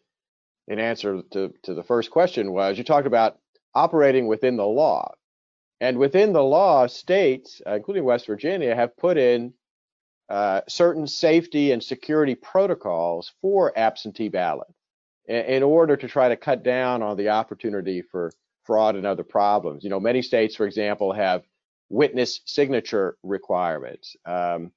[0.67, 3.39] in answer to, to the first question was you talked about
[3.75, 5.15] operating within the law,
[5.81, 9.55] and within the law, states, uh, including West Virginia, have put in
[10.29, 14.73] uh, certain safety and security protocols for absentee ballots
[15.27, 18.33] in, order to try to cut down on the opportunity for
[18.65, 19.85] fraud and other problems.
[19.85, 21.43] You know, many states, for example, have
[21.89, 24.17] witness signature requirements.
[24.25, 24.73] Um,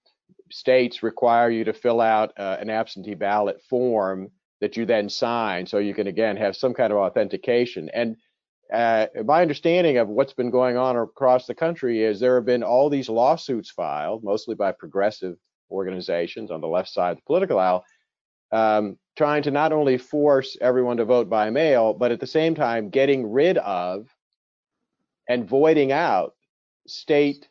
[0.52, 4.30] states require you to fill out uh, an absentee ballot form
[4.62, 7.90] that you then sign so you can again have some kind of authentication.
[7.94, 8.16] And
[8.72, 12.64] uh, my understanding of what's been going on across the country is there have been
[12.64, 15.38] all these lawsuits filed, mostly by progressive
[15.70, 17.84] organizations on the left side of the political aisle,
[18.52, 22.56] um, trying to not only force everyone to vote by mail, but at the same
[22.56, 24.08] time getting rid of
[25.28, 26.36] and voiding out
[26.88, 27.48] state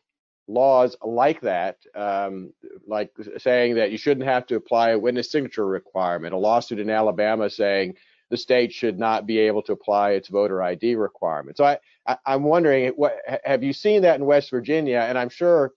[0.47, 2.53] laws like that, um,
[2.87, 6.89] like saying that you shouldn't have to apply a witness signature requirement, a lawsuit in
[6.89, 7.95] Alabama saying
[8.29, 11.57] the state should not be able to apply its voter ID requirement.
[11.57, 14.99] So I, I, am wondering, what, have you seen that in West Virginia?
[14.99, 15.73] And I'm sure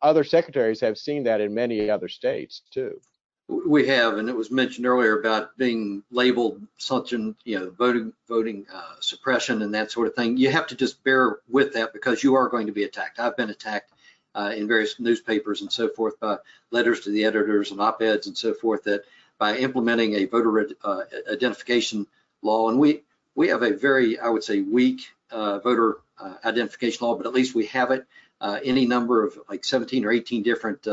[0.00, 3.00] other secretaries have seen that in many other states too.
[3.48, 8.12] We have, and it was mentioned earlier about being labeled such an, you know, voting
[8.28, 10.36] voting uh, suppression and that sort of thing.
[10.36, 13.18] You have to just bear with that because you are going to be attacked.
[13.18, 13.92] I've been attacked
[14.34, 16.38] uh, in various newspapers and so forth by
[16.70, 19.04] letters to the editors and op-eds and so forth that
[19.38, 22.06] by implementing a voter uh, identification
[22.42, 23.02] law, and we
[23.34, 27.32] we have a very, I would say, weak uh, voter uh, identification law, but at
[27.32, 28.06] least we have it.
[28.40, 30.86] Uh, any number of like 17 or 18 different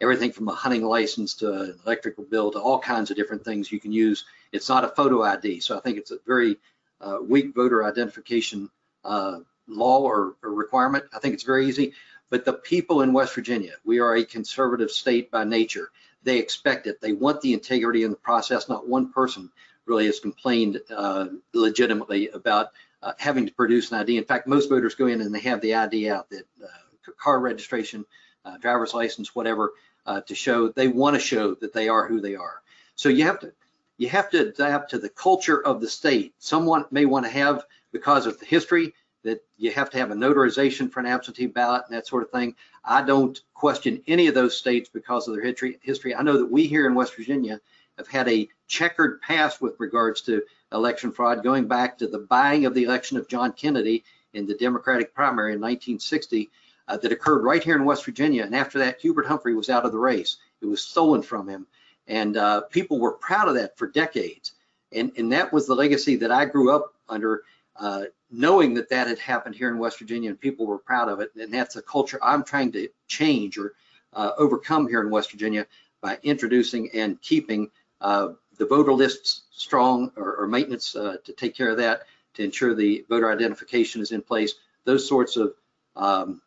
[0.00, 3.70] everything from a hunting license to an electrical bill to all kinds of different things
[3.70, 4.24] you can use.
[4.52, 6.56] It's not a photo ID, so I think it's a very
[7.00, 8.70] uh, weak voter identification
[9.04, 11.04] uh, law or, or, requirement.
[11.14, 11.92] I think it's very easy.
[12.28, 15.90] But the people in West Virginia, we are a conservative state by nature.
[16.22, 17.00] They expect it.
[17.00, 18.68] They want the integrity in the process.
[18.68, 19.50] Not one person
[19.86, 22.68] really has complained uh, legitimately about
[23.02, 24.18] uh, having to produce an ID.
[24.18, 27.40] In fact, most voters go in and they have the ID out, that uh, car
[27.40, 28.04] registration,
[28.44, 29.72] uh, driver's license, whatever,
[30.06, 32.62] uh, to show they want to show that they are who they are.
[32.94, 33.52] So you have to
[33.98, 36.34] you have to adapt to the culture of the state.
[36.38, 40.14] Someone may want to have because of the history that you have to have a
[40.14, 42.54] notarization for an absentee ballot and that sort of thing.
[42.82, 45.78] I don't question any of those states because of their history.
[45.82, 46.14] History.
[46.14, 47.60] I know that we here in West Virginia
[47.98, 52.64] have had a checkered past with regards to election fraud, going back to the buying
[52.64, 56.50] of the election of John Kennedy in the Democratic primary in 1960
[56.90, 58.42] uh, that occurred right here in West Virginia.
[58.42, 60.38] And after that, Hubert Humphrey was out of the race.
[60.60, 61.68] It was stolen from him.
[62.08, 64.52] And uh, people were proud of that for decades.
[64.92, 67.44] And, and that was the legacy that I grew up under,
[67.76, 71.20] uh, knowing that that had happened here in West Virginia and people were proud of
[71.20, 71.30] it.
[71.36, 73.74] And that's a culture I'm trying to change or
[74.12, 75.66] uh, overcome here in West Virginia
[76.00, 81.54] by introducing and keeping uh, the voter lists strong or, or maintenance uh, to take
[81.54, 82.02] care of that,
[82.34, 84.54] to ensure the voter identification is in place.
[84.84, 85.54] Those sorts of
[85.94, 86.40] um,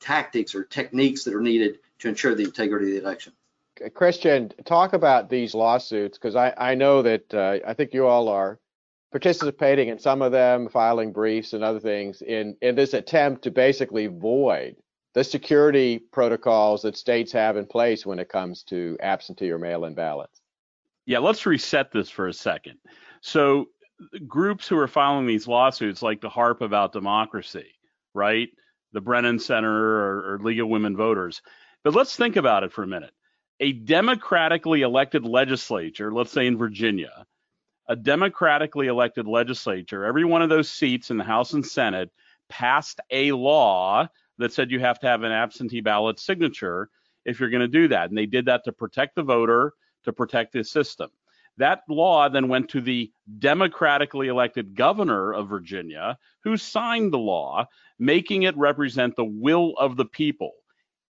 [0.00, 3.32] tactics or techniques that are needed to ensure the integrity of the election.
[3.94, 8.28] Christian, talk about these lawsuits because I, I know that uh, I think you all
[8.28, 8.58] are
[9.10, 13.50] participating in some of them, filing briefs and other things in, in this attempt to
[13.50, 14.76] basically void
[15.14, 19.84] the security protocols that states have in place when it comes to absentee or mail
[19.84, 20.40] in ballots.
[21.06, 22.78] Yeah, let's reset this for a second.
[23.22, 23.68] So,
[24.26, 27.74] groups who are filing these lawsuits like to harp about democracy,
[28.14, 28.48] right?
[28.92, 31.42] The Brennan Center or, or League of Women Voters.
[31.84, 33.12] But let's think about it for a minute.
[33.60, 37.26] A democratically elected legislature, let's say in Virginia,
[37.88, 42.10] a democratically elected legislature, every one of those seats in the House and Senate
[42.48, 44.06] passed a law
[44.38, 46.88] that said you have to have an absentee ballot signature
[47.24, 48.08] if you're going to do that.
[48.08, 49.72] And they did that to protect the voter,
[50.04, 51.10] to protect the system.
[51.58, 57.66] That law then went to the democratically elected governor of Virginia, who signed the law,
[57.98, 60.52] making it represent the will of the people.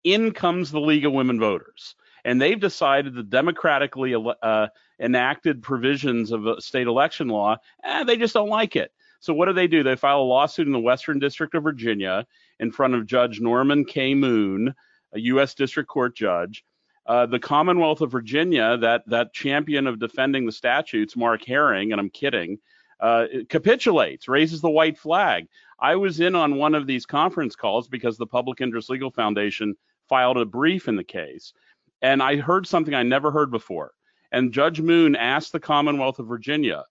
[0.03, 1.95] In comes the League of Women Voters.
[2.23, 4.67] And they've decided the democratically uh,
[4.99, 8.91] enacted provisions of a state election law, eh, they just don't like it.
[9.19, 9.83] So what do they do?
[9.83, 12.25] They file a lawsuit in the Western District of Virginia
[12.59, 14.13] in front of Judge Norman K.
[14.13, 14.73] Moon
[15.13, 15.53] a U.S.
[15.53, 16.63] District Court judge.
[17.07, 22.01] Uh, the Commonwealth of Virginia, that that champion of defending the statutes, Mark Herring, and
[22.01, 22.59] I'm kidding,
[22.99, 25.47] uh, capitulates, raises the white flag.
[25.79, 29.75] I was in on one of these conference calls because the Public Interest Legal Foundation
[30.09, 31.53] filed a brief in the case,
[32.01, 33.93] and I heard something I never heard before.
[34.33, 36.83] And Judge Moon asked the Commonwealth of Virginia,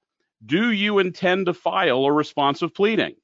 [0.47, 3.17] "Do you intend to file a responsive pleading?"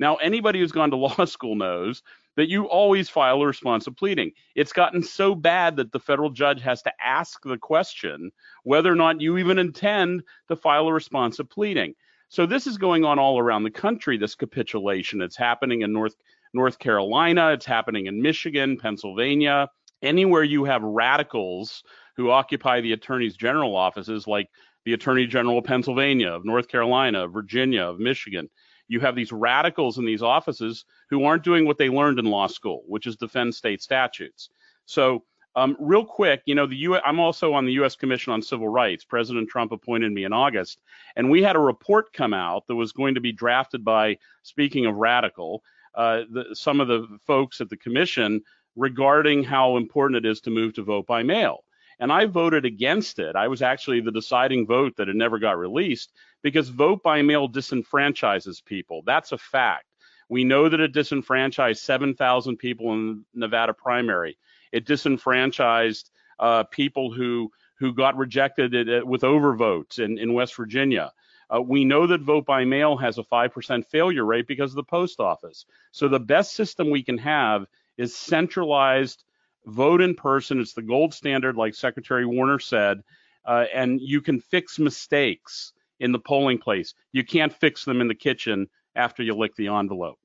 [0.00, 2.02] Now, anybody who's gone to law school knows
[2.36, 4.32] that you always file a responsive pleading.
[4.54, 8.30] It's gotten so bad that the federal judge has to ask the question
[8.64, 11.94] whether or not you even intend to file a responsive pleading.
[12.28, 15.20] So this is going on all around the country, this capitulation.
[15.20, 16.14] It's happening in North
[16.54, 19.68] North Carolina, it's happening in Michigan, Pennsylvania,
[20.02, 21.82] anywhere you have radicals
[22.16, 24.50] who occupy the attorneys general offices like
[24.84, 28.50] the Attorney General of Pennsylvania, of North Carolina, of Virginia, of Michigan
[28.92, 32.46] you have these radicals in these offices who aren't doing what they learned in law
[32.46, 34.50] school, which is defend state statutes.
[34.84, 35.24] So,
[35.56, 36.96] um, real quick, you know, the U.
[36.96, 37.96] I'm also on the U.S.
[37.96, 39.04] Commission on Civil Rights.
[39.04, 40.80] President Trump appointed me in August,
[41.16, 44.86] and we had a report come out that was going to be drafted by, speaking
[44.86, 45.62] of radical,
[45.94, 48.42] uh, the, some of the folks at the commission
[48.76, 51.64] regarding how important it is to move to vote by mail.
[52.02, 53.36] And I voted against it.
[53.36, 56.10] I was actually the deciding vote that it never got released
[56.42, 59.04] because vote by mail disenfranchises people.
[59.06, 59.86] That's a fact.
[60.28, 64.36] We know that it disenfranchised 7,000 people in Nevada primary.
[64.72, 66.10] It disenfranchised
[66.40, 68.72] uh, people who who got rejected
[69.06, 71.12] with overvotes in, in West Virginia.
[71.54, 74.82] Uh, we know that vote by mail has a 5% failure rate because of the
[74.82, 75.66] post office.
[75.92, 79.22] So the best system we can have is centralized
[79.66, 80.60] vote in person.
[80.60, 83.02] It's the gold standard, like Secretary Warner said,
[83.44, 86.94] uh, and you can fix mistakes in the polling place.
[87.12, 90.18] You can't fix them in the kitchen after you lick the envelope.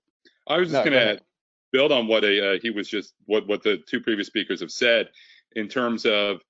[0.47, 1.23] I was just no, going to
[1.71, 4.71] build on what a, uh, he was just what what the two previous speakers have
[4.71, 5.09] said
[5.55, 6.41] in terms of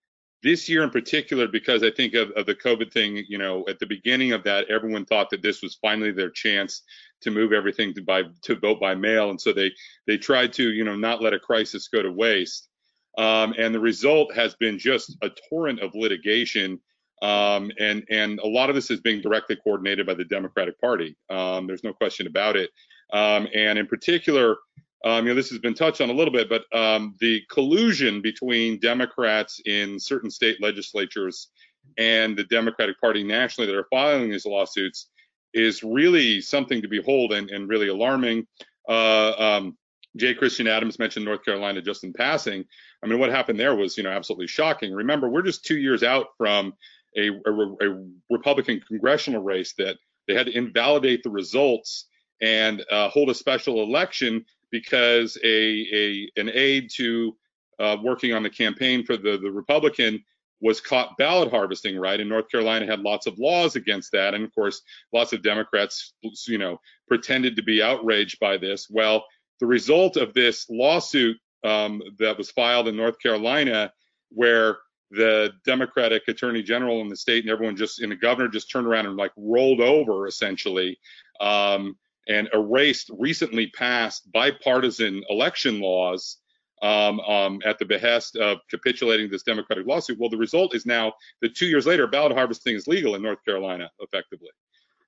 [0.44, 3.80] this year in particular, because I think of, of the COVID thing, you know, at
[3.80, 6.84] the beginning of that, everyone thought that this was finally their chance
[7.22, 9.72] to move everything to by to vote by mail, and so they
[10.06, 12.70] they tried to, you know, not let a crisis go to waste.
[13.18, 16.80] Um, and the result has been just a torrent of litigation.
[17.22, 21.18] Um, and, and a lot of this is being directly coordinated by the Democratic Party.
[21.30, 22.70] Um, there's no question about it.
[23.12, 24.58] Um, and in particular,
[25.04, 28.22] um, you know, this has been touched on a little bit, but um, the collusion
[28.22, 31.50] between Democrats in certain state legislatures
[31.98, 35.10] and the Democratic Party nationally that are filing these lawsuits
[35.54, 38.46] is really something to behold and, and really alarming.
[38.88, 39.78] Uh, um,
[40.16, 40.34] J.
[40.34, 42.66] Christian Adams mentioned North Carolina just in passing.
[43.04, 44.94] I mean, what happened there was, you know, absolutely shocking.
[44.94, 46.74] Remember, we're just two years out from
[47.16, 52.08] a, a, a Republican congressional race that they had to invalidate the results
[52.42, 57.36] and uh, hold a special election because a, a an aide to
[57.80, 60.24] uh, working on the campaign for the, the Republican
[60.60, 62.20] was caught ballot harvesting, right?
[62.20, 64.34] And North Carolina had lots of laws against that.
[64.34, 64.82] And of course,
[65.14, 66.14] lots of Democrats,
[66.48, 68.88] you know, pretended to be outraged by this.
[68.90, 69.24] Well,
[69.60, 73.92] the result of this lawsuit um, that was filed in North Carolina,
[74.30, 74.78] where
[75.12, 78.88] the Democratic Attorney General in the state and everyone just and the governor just turned
[78.88, 81.00] around and like rolled over essentially
[81.40, 86.38] um, and erased recently passed bipartisan election laws
[86.82, 90.20] um, um, at the behest of capitulating this Democratic lawsuit.
[90.20, 93.44] Well, the result is now that two years later, ballot harvesting is legal in North
[93.46, 94.50] Carolina effectively.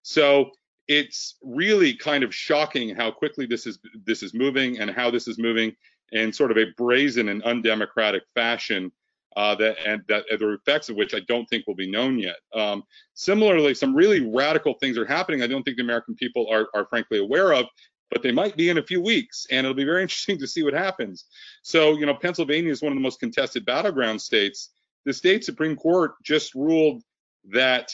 [0.01, 0.51] So
[0.89, 5.28] it's really kind of shocking how quickly this is this is moving and how this
[5.28, 5.73] is moving
[6.12, 8.91] in sort of a brazen and undemocratic fashion
[9.38, 12.38] uh, that and that the effects of which I don't think will be known yet.
[12.56, 15.43] Um, similarly, some really radical things are happening.
[15.43, 17.67] I don't think the American people are, are frankly aware of,
[18.10, 20.63] but they might be in a few weeks, and it'll be very interesting to see
[20.63, 21.25] what happens.
[21.62, 24.71] So, you know, Pennsylvania is one of the most contested battleground states.
[25.06, 27.04] The state Supreme Court just ruled
[27.52, 27.93] that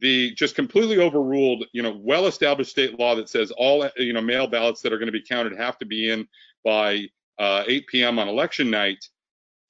[0.00, 4.46] the just completely overruled, you know, well-established state law that says all, you know, mail
[4.46, 6.26] ballots that are going to be counted have to be in
[6.64, 7.06] by
[7.38, 8.18] uh, 8 p.m.
[8.18, 9.04] on election night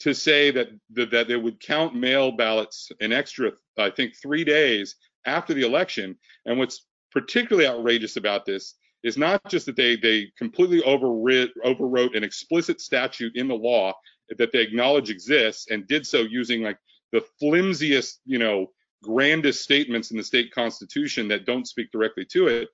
[0.01, 4.45] to say that, that that they would count mail ballots an extra, I think, three
[4.45, 4.97] days
[5.27, 6.19] after the election.
[6.47, 12.17] And what's particularly outrageous about this is not just that they they completely overwrit, overwrote
[12.17, 13.93] an explicit statute in the law
[14.39, 16.79] that they acknowledge exists and did so using like
[17.13, 18.67] the flimsiest, you know,
[19.05, 22.69] grandest statements in the state constitution that don't speak directly to it.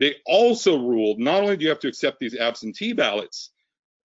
[0.00, 3.50] They also ruled not only do you have to accept these absentee ballots,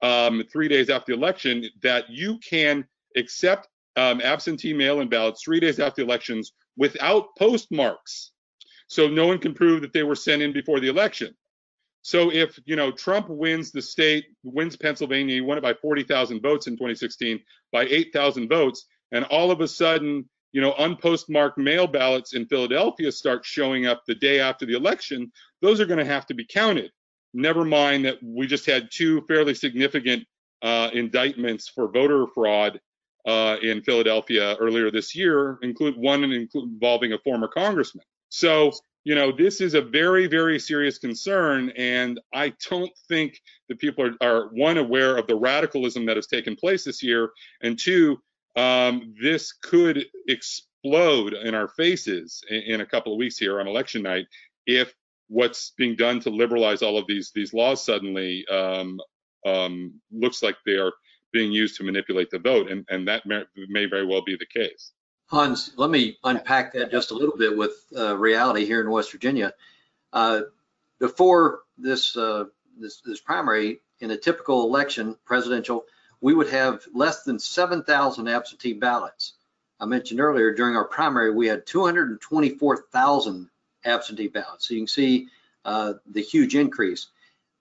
[0.01, 5.59] um, three days after the election that you can accept um, absentee mail-in ballots three
[5.59, 8.31] days after elections without postmarks.
[8.87, 11.35] So no one can prove that they were sent in before the election.
[12.01, 16.41] So if you know Trump wins the state, wins Pennsylvania, he won it by 40,000
[16.41, 17.39] votes in 2016,
[17.71, 23.11] by 8,000 votes, and all of a sudden, you know, unpostmarked mail ballots in Philadelphia
[23.11, 25.31] start showing up the day after the election,
[25.61, 26.91] those are going to have to be counted.
[27.33, 30.25] Never mind that we just had two fairly significant
[30.61, 32.79] uh, indictments for voter fraud
[33.25, 38.03] uh, in Philadelphia earlier this year, include one involving a former congressman.
[38.29, 38.71] So
[39.05, 41.71] you know, this is a very, very serious concern.
[41.77, 46.27] And I don't think that people are, are one, aware of the radicalism that has
[46.27, 47.31] taken place this year,
[47.61, 48.21] and two,
[48.55, 53.67] um, this could explode in our faces in, in, a couple of weeks here on
[53.67, 54.25] election night
[54.65, 54.93] if
[55.27, 58.99] what's being done to liberalize all of these these laws suddenly um,
[59.45, 60.93] um, looks like they are
[61.31, 64.91] being used to manipulate the vote, and, and that may, very well be the case.
[65.27, 69.11] Hans, let me unpack that just a little bit with uh, reality here in West
[69.11, 69.53] Virginia.
[70.11, 70.41] Uh,
[70.99, 72.45] before this, uh,
[72.79, 75.85] this, this primary, in a typical election, presidential,
[76.21, 79.33] we would have less than 7,000 absentee ballots.
[79.79, 83.49] I mentioned earlier during our primary, we had 224,000
[83.85, 84.67] absentee ballots.
[84.67, 85.27] So you can see
[85.63, 87.07] uh, the huge increase.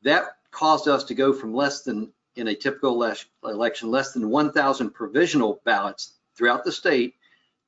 [0.03, 3.03] That caused us to go from less than, in a typical
[3.45, 7.15] election, less than 1,000 provisional ballots throughout the state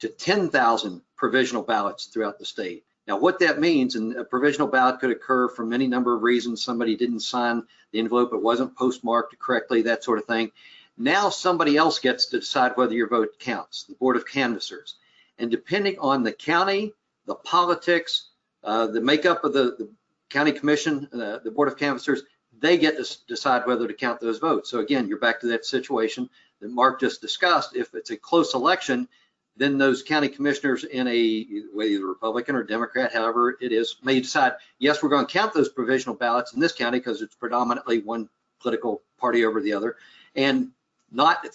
[0.01, 2.85] to 10,000 provisional ballots throughout the state.
[3.07, 6.63] Now, what that means, and a provisional ballot could occur for any number of reasons.
[6.63, 10.53] Somebody didn't sign the envelope, it wasn't postmarked correctly, that sort of thing.
[10.97, 14.97] Now somebody else gets to decide whether your vote counts, the Board of Canvassers.
[15.39, 16.93] And depending on the county,
[17.27, 18.29] the politics,
[18.63, 19.91] uh, the makeup of the, the
[20.29, 22.23] county commission, uh, the Board of Canvassers,
[22.59, 24.71] they get to decide whether to count those votes.
[24.71, 26.29] So again, you're back to that situation
[26.61, 27.75] that Mark just discussed.
[27.75, 29.09] If it's a close election,
[29.57, 34.53] then those county commissioners in a whether Republican or Democrat, however it is, may decide,
[34.79, 38.29] yes, we're going to count those provisional ballots in this county because it's predominantly one
[38.61, 39.97] political party over the other,
[40.35, 40.71] and
[41.11, 41.47] not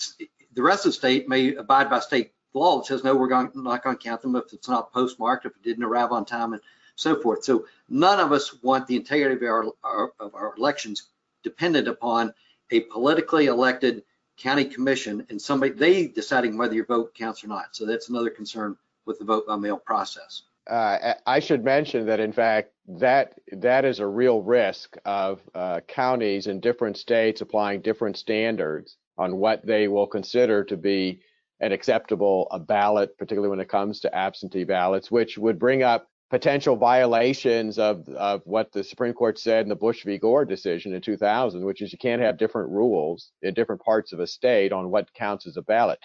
[0.53, 3.51] the rest of the state may abide by state law that says no, we're going,
[3.55, 6.53] not going to count them if it's not postmarked, if it didn't arrive on time,
[6.53, 6.61] and
[6.95, 7.43] so forth.
[7.43, 11.09] So none of us want the integrity of our, our of our elections
[11.43, 12.33] dependent upon
[12.71, 14.03] a politically elected
[14.37, 17.75] county commission and somebody, they deciding whether your vote counts or not.
[17.75, 18.75] So that's another concern
[19.05, 20.43] with the vote by mail process.
[20.67, 25.81] Uh, I should mention that in fact that that is a real risk of uh,
[25.87, 31.21] counties in different states applying different standards on what they will consider to be
[31.61, 36.75] an acceptable ballot, particularly when it comes to absentee ballots, which would bring up potential
[36.75, 40.17] violations of, of what the Supreme Court said in the Bush v.
[40.17, 44.19] Gore decision in 2000, which is you can't have different rules in different parts of
[44.19, 45.99] a state on what counts as a ballot.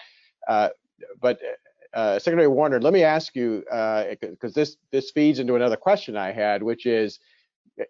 [0.47, 0.69] Uh,
[1.19, 1.39] but
[1.93, 6.15] uh, Secretary Warner, let me ask you, because uh, this this feeds into another question
[6.15, 7.19] I had, which is,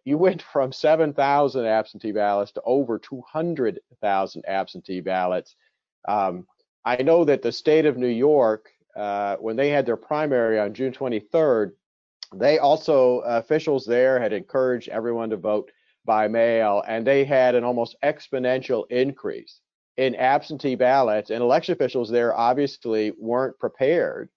[0.06, 5.56] you went from 7,000 absentee ballots to over 200,000 absentee ballots.
[6.08, 6.48] Um,
[6.86, 10.74] I know that the state of New York, uh, when they had their primary on
[10.74, 11.72] June 23rd,
[12.34, 15.72] they also officials there had encouraged everyone to vote
[16.06, 19.60] by mail, and they had an almost exponential increase
[19.98, 21.30] in absentee ballots.
[21.30, 24.30] And election officials there obviously weren't prepared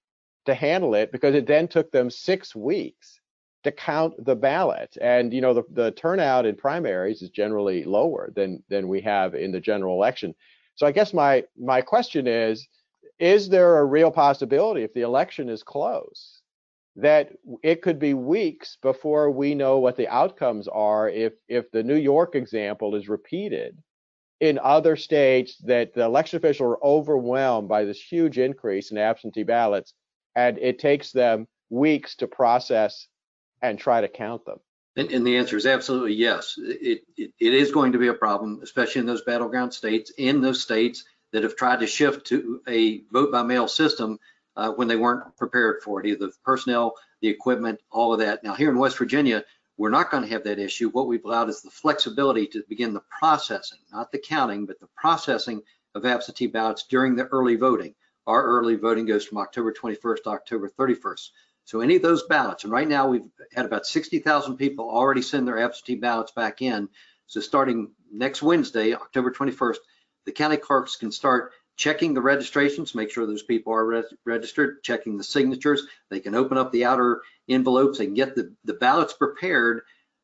[0.46, 3.20] to handle it because it then took them six weeks
[3.64, 4.96] to count the ballot.
[5.00, 9.34] And you know the, the turnout in primaries is generally lower than than we have
[9.34, 10.34] in the general election.
[10.76, 12.68] So I guess my my question is,
[13.18, 16.40] is there a real possibility if the election is close
[16.96, 21.82] that it could be weeks before we know what the outcomes are if if the
[21.82, 23.76] New York example is repeated
[24.40, 29.42] in other states that the election officials are overwhelmed by this huge increase in absentee
[29.42, 29.94] ballots
[30.36, 33.08] and it takes them weeks to process
[33.70, 34.60] and try to count them.
[34.96, 36.54] And, and the answer is absolutely yes.
[36.58, 40.40] It, it, it is going to be a problem, especially in those battleground states, in
[40.40, 44.18] those states that have tried to shift to a vote by mail system
[44.56, 48.44] uh, when they weren't prepared for it, either the personnel, the equipment, all of that.
[48.44, 49.44] Now here in West Virginia,
[49.76, 50.90] we're not going to have that issue.
[50.90, 54.88] What we've allowed is the flexibility to begin the processing, not the counting, but the
[54.96, 55.62] processing
[55.96, 57.94] of absentee ballots during the early voting.
[58.26, 61.30] Our early voting goes from October 21st to October 31st.
[61.64, 65.48] So any of those ballots, and right now we've had about 60,000 people already send
[65.48, 66.88] their absentee ballots back in.
[67.26, 69.78] So starting next Wednesday, October 21st,
[70.26, 74.82] the county clerks can start checking the registrations, make sure those people are re registered,
[74.82, 75.86] checking the signatures.
[76.10, 79.82] They can open up the outer envelopes and get the, the ballots prepared,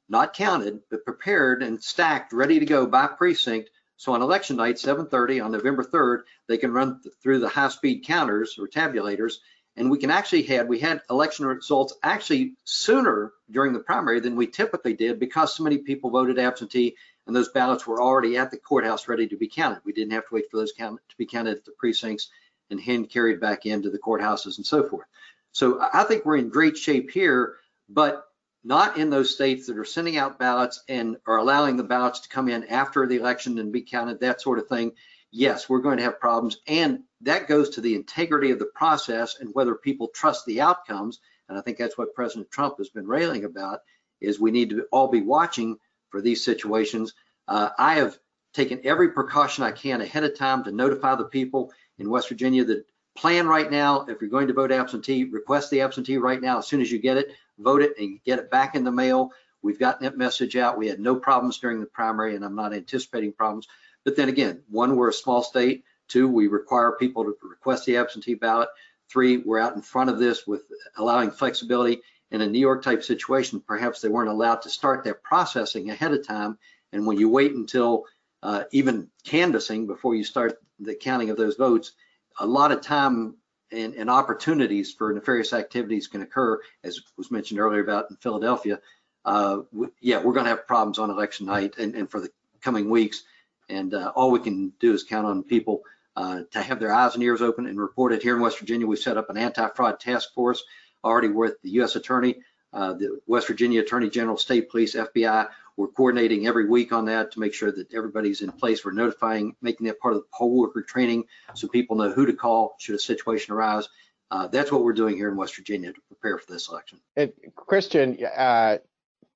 [0.09, 3.70] not counted, but prepared and stacked, ready to go by precinct.
[3.97, 8.05] So on election night, 7:30 on November 3rd, they can run th through the high-speed
[8.05, 9.34] counters or tabulators
[9.81, 14.37] And we can actually had, we had election results actually sooner during the primary than
[14.37, 18.51] we typically did because so many people voted absentee and those ballots were already at
[18.51, 19.81] the courthouse ready to be counted.
[19.87, 22.28] We didn't have to wait for those count, to be counted at the precincts
[22.68, 25.07] and hand carried back into the courthouses and so forth.
[25.53, 27.55] So I think we're in great shape here,
[27.89, 28.26] but
[28.62, 32.28] not in those states that are sending out ballots and are allowing the ballots to
[32.28, 34.93] come in after the election and be counted, that sort of thing
[35.31, 36.59] yes, we're going to have problems.
[36.66, 41.20] And that goes to the integrity of the process and whether people trust the outcomes.
[41.49, 43.81] And I think that's what President Trump has been railing about
[44.20, 45.78] is we need to all be watching
[46.11, 47.14] for these situations.
[47.49, 48.18] Uh, I have
[48.53, 52.64] taken every precaution I can ahead of time to notify the people in West Virginia
[52.64, 52.85] that
[53.16, 56.59] plan right now, if you're going to vote absentee, request the absentee right now.
[56.59, 59.31] As soon as you get it, vote it and get it back in the mail.
[59.62, 60.78] We've gotten that message out.
[60.78, 63.68] We had no problems during the primary, and I'm not anticipating problems.
[64.05, 65.84] But then again, one, we're a small state.
[66.09, 68.68] Two, we require people to request the absentee ballot.
[69.09, 70.62] Three, we're out in front of this with
[70.96, 72.03] allowing flexibility.
[72.30, 76.12] In a New York type situation, perhaps they weren't allowed to start that processing ahead
[76.12, 76.59] of time.
[76.92, 78.05] And when you wait until
[78.42, 81.92] uh, even canvassing before you start the counting of those votes,
[82.38, 83.36] a lot of time
[83.72, 88.80] and, and, opportunities for nefarious activities can occur, as was mentioned earlier about in Philadelphia.
[89.24, 89.59] Uh,
[90.01, 92.30] yeah, we're going to have problems on election night and, and for the
[92.62, 93.24] coming weeks.
[93.71, 95.83] And uh, all we can do is count on people
[96.16, 98.23] uh, to have their eyes and ears open and report it.
[98.23, 100.62] Here in West Virginia, we set up an anti-fraud task force
[101.05, 101.97] already with the U.S.
[101.97, 102.37] Attorney,
[102.73, 105.49] uh, the West Virginia Attorney General, State Police, FBI.
[105.77, 108.85] We're coordinating every week on that to make sure that everybody's in place.
[108.85, 112.35] We're notifying, making that part of the poll worker training so people know who to
[112.35, 113.89] call should a situation arise.
[114.31, 117.01] Uh, that's what we're doing here in West Virginia to prepare for this election.
[117.16, 118.79] And Christian, uh,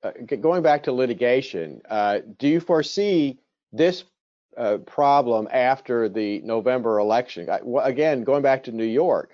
[0.03, 0.11] uh
[0.41, 3.39] going back to litigation, uh, do you foresee
[3.73, 4.05] this
[4.57, 7.49] uh, problem after the November election.
[7.83, 9.33] again, going back to New York,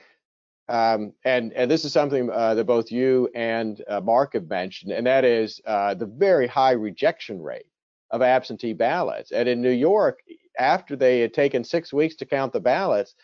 [0.68, 4.92] um, and and this is something uh, that both you and uh, Mark have mentioned,
[4.92, 7.66] and that is uh, the very high rejection rate
[8.10, 9.32] of absentee ballots.
[9.32, 10.20] And in New York,
[10.58, 13.14] after they had taken six weeks to count the ballots,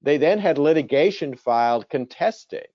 [0.00, 2.66] they then had litigation filed contesting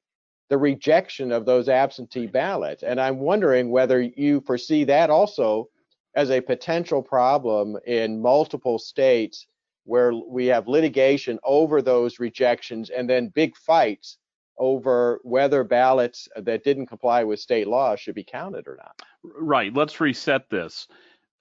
[0.50, 2.84] the rejection of those absentee ballots.
[2.84, 5.70] And I'm wondering whether you foresee that also
[6.18, 9.46] as a potential problem in multiple states
[9.86, 14.18] where we have litigation over those rejections and then big fights
[14.58, 19.00] over whether ballots that didn't comply with state law should be counted or not.
[19.24, 19.72] Right.
[19.72, 20.88] Let's reset this.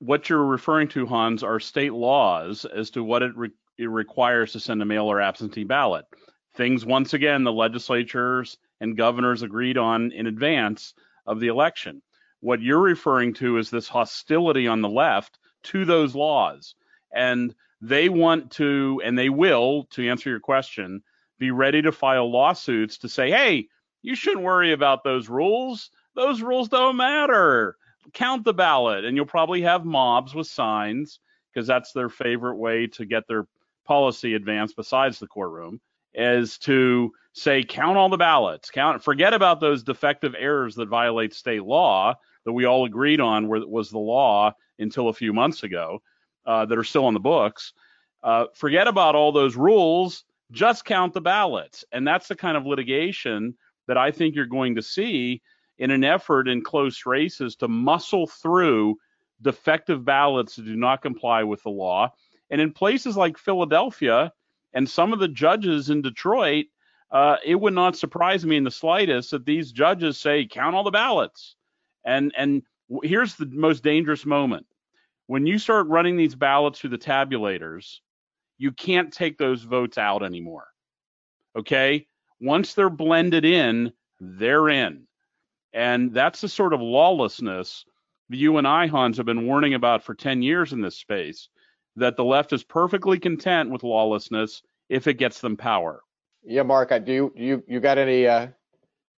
[0.01, 3.49] What you're referring to, Hans, are state laws as to what it, re-
[3.79, 6.05] it requires to send a mail or absentee ballot.
[6.55, 10.93] Things, once again, the legislatures and governors agreed on in advance
[11.27, 12.03] of the election.
[12.41, 16.75] What you're referring to is this hostility on the left to those laws.
[17.15, 21.03] And they want to, and they will, to answer your question,
[21.39, 23.69] be ready to file lawsuits to say, hey,
[24.03, 25.91] you shouldn't worry about those rules.
[26.15, 27.77] Those rules don't matter.
[28.13, 31.21] Count the ballot, and you'll probably have mobs with signs
[31.53, 33.47] because that's their favorite way to get their
[33.85, 35.81] policy advanced besides the courtroom
[36.17, 41.35] is to say count all the ballots count forget about those defective errors that violate
[41.35, 42.15] state law
[42.47, 46.01] that we all agreed on were, was the law until a few months ago
[46.47, 47.73] uh, that are still on the books.
[48.23, 51.85] Uh, forget about all those rules just count the ballots.
[51.93, 53.55] And that's the kind of litigation
[53.89, 55.43] that i think you're going to see
[55.79, 58.97] in an effort in close races to muscle through
[59.43, 62.11] defective ballots that do not comply with the law.
[62.51, 64.33] And in places like philadelphia
[64.77, 66.67] and some of the judges in Detroit,
[67.11, 70.85] uh, it would not surprise me in the slightest that these judges say count all
[70.85, 71.57] the ballots.
[72.05, 72.63] And and
[73.03, 74.67] here's the most dangerous moment.
[75.29, 78.01] When you start running these ballots through the tabulators,
[78.59, 80.67] you can't take those votes out anymore.
[81.59, 82.07] Okay?
[82.39, 85.07] Once they're blended in, they're in.
[85.73, 87.87] And that's the sort of lawlessness
[88.29, 91.49] you and I, Hans, have been warning about for 10 years in this space
[91.97, 96.03] that the left is perfectly content with lawlessness if it gets them power.
[96.45, 98.49] Yeah, Mark, do you you you got any uh,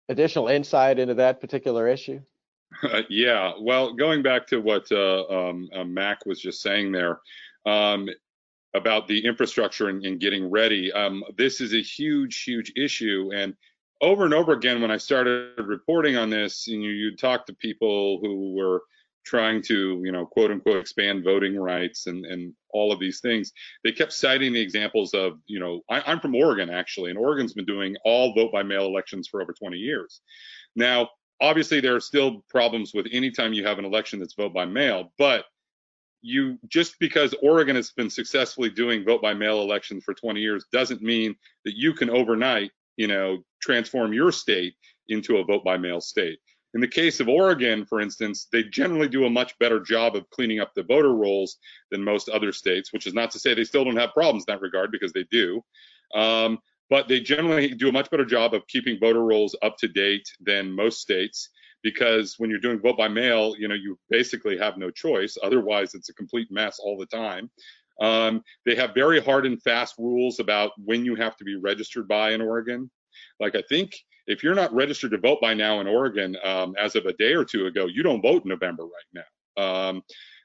[0.09, 2.21] additional insight into that particular issue?
[2.84, 7.19] Uh, yeah, well, going back to what uh, um, uh, Mac was just saying there
[7.65, 8.07] um,
[8.73, 13.32] about the infrastructure and, and getting ready, um, this is a huge, huge issue.
[13.34, 13.55] And
[14.01, 18.19] over and over again, when I started reporting on this, you, you talk to people
[18.21, 18.84] who were
[19.28, 23.51] trying to, you know, quote unquote, expand voting rights and, and all of these things.
[23.84, 27.53] They kept citing the examples of, you know, I, am from Oregon actually, and Oregon's
[27.53, 30.21] been doing all vote by mail elections for over 20 years.
[30.75, 31.09] Now,
[31.41, 34.65] obviously, there are still problems with any time you have an election that's vote by
[34.65, 35.45] mail, but
[36.21, 40.65] you just because Oregon has been successfully doing vote by mail elections for 20 years
[40.71, 44.73] doesn't mean that you can overnight, you know, transform your state
[45.09, 46.39] into a vote by mail state.
[46.74, 50.30] In the case of Oregon, for instance, they generally do a much better job of
[50.30, 51.57] cleaning up the voter rolls
[51.91, 54.53] than most other states, which is not to say they still don't have problems in
[54.53, 55.63] that regard because they do.
[56.13, 56.59] Um,
[56.89, 60.28] but they generally do a much better job of keeping voter rolls up to date
[60.39, 61.49] than most states
[61.84, 65.38] because when you're doing vote by mail, you know, you basically have no choice.
[65.43, 67.49] Otherwise, it's a complete mess all the time.
[67.99, 72.07] Um, they have very hard and fast rules about when you have to be registered
[72.07, 72.89] by in Oregon.
[73.39, 73.95] Like I think
[74.28, 77.34] if you're not registered to vote by now in Oregon, um, as of a day
[77.34, 79.23] or two ago, you don't vote in November right
[79.57, 79.63] now.
[79.63, 80.03] Um,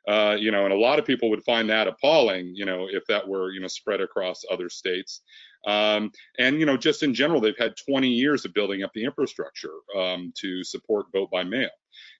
[0.08, 3.04] uh, you know, and a lot of people would find that appalling, you know, if
[3.06, 5.22] that were, you know, spread across other states.
[5.66, 9.04] Um, and, you know, just in general, they've had 20 years of building up the
[9.04, 11.70] infrastructure um, to support vote by mail.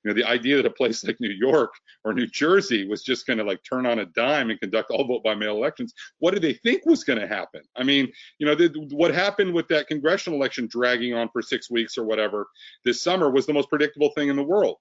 [0.05, 1.72] You know, the idea that a place like New York
[2.05, 5.07] or New Jersey was just going to like turn on a dime and conduct all
[5.07, 7.62] vote by mail elections, what did they think was going to happen?
[7.76, 11.70] I mean, you know, the, what happened with that congressional election dragging on for six
[11.70, 12.49] weeks or whatever
[12.84, 14.76] this summer was the most predictable thing in the world.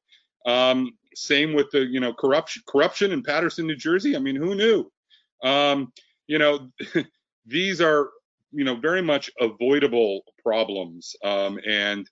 [0.45, 4.16] Um, same with the, you know, corruption, corruption in Paterson, New Jersey.
[4.16, 4.91] I mean, who knew?
[5.43, 5.93] Um,
[6.28, 6.72] you know,
[7.45, 8.09] these are,
[8.52, 11.16] you know, very much avoidable problems.
[11.24, 12.10] Um, and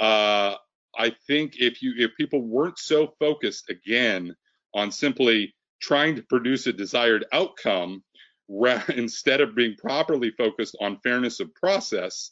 [0.00, 0.54] uh,
[0.96, 4.34] I think if you, if people weren't so focused again
[4.74, 8.02] on simply trying to produce a desired outcome,
[8.94, 12.30] instead of being properly focused on fairness of process,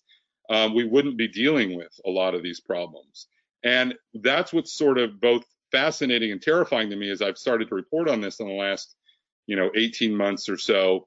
[0.50, 3.28] um, we wouldn't be dealing with a lot of these problems.
[3.64, 7.74] And that's what's sort of both fascinating and terrifying to me as I've started to
[7.74, 8.94] report on this in the last,
[9.46, 11.06] you know, 18 months or so,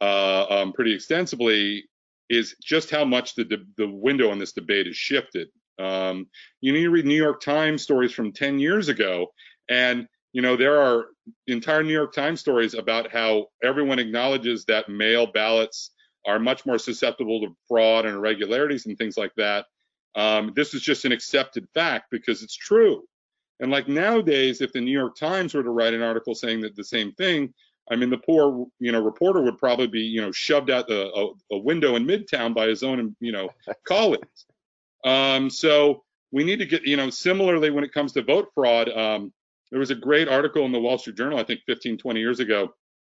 [0.00, 1.84] uh, um, pretty extensively,
[2.28, 5.48] is just how much the the window on this debate has shifted.
[5.78, 6.26] Um,
[6.60, 9.32] you need to read New York Times stories from 10 years ago,
[9.68, 11.06] and you know there are
[11.46, 15.90] entire New York Times stories about how everyone acknowledges that mail ballots
[16.26, 19.66] are much more susceptible to fraud and irregularities and things like that.
[20.16, 23.04] Um, this is just an accepted fact because it's true.
[23.60, 26.74] And like nowadays, if the New York Times were to write an article saying that
[26.74, 27.54] the same thing,
[27.90, 31.08] I mean, the poor, you know, reporter would probably be, you know, shoved out the,
[31.14, 33.50] a, a window in Midtown by his own, you know,
[33.86, 34.46] colleagues.
[35.04, 38.88] Um, so we need to get, you know, similarly when it comes to vote fraud,
[38.88, 39.32] um,
[39.70, 42.40] there was a great article in the Wall Street Journal, I think 15, 20 years
[42.40, 42.74] ago.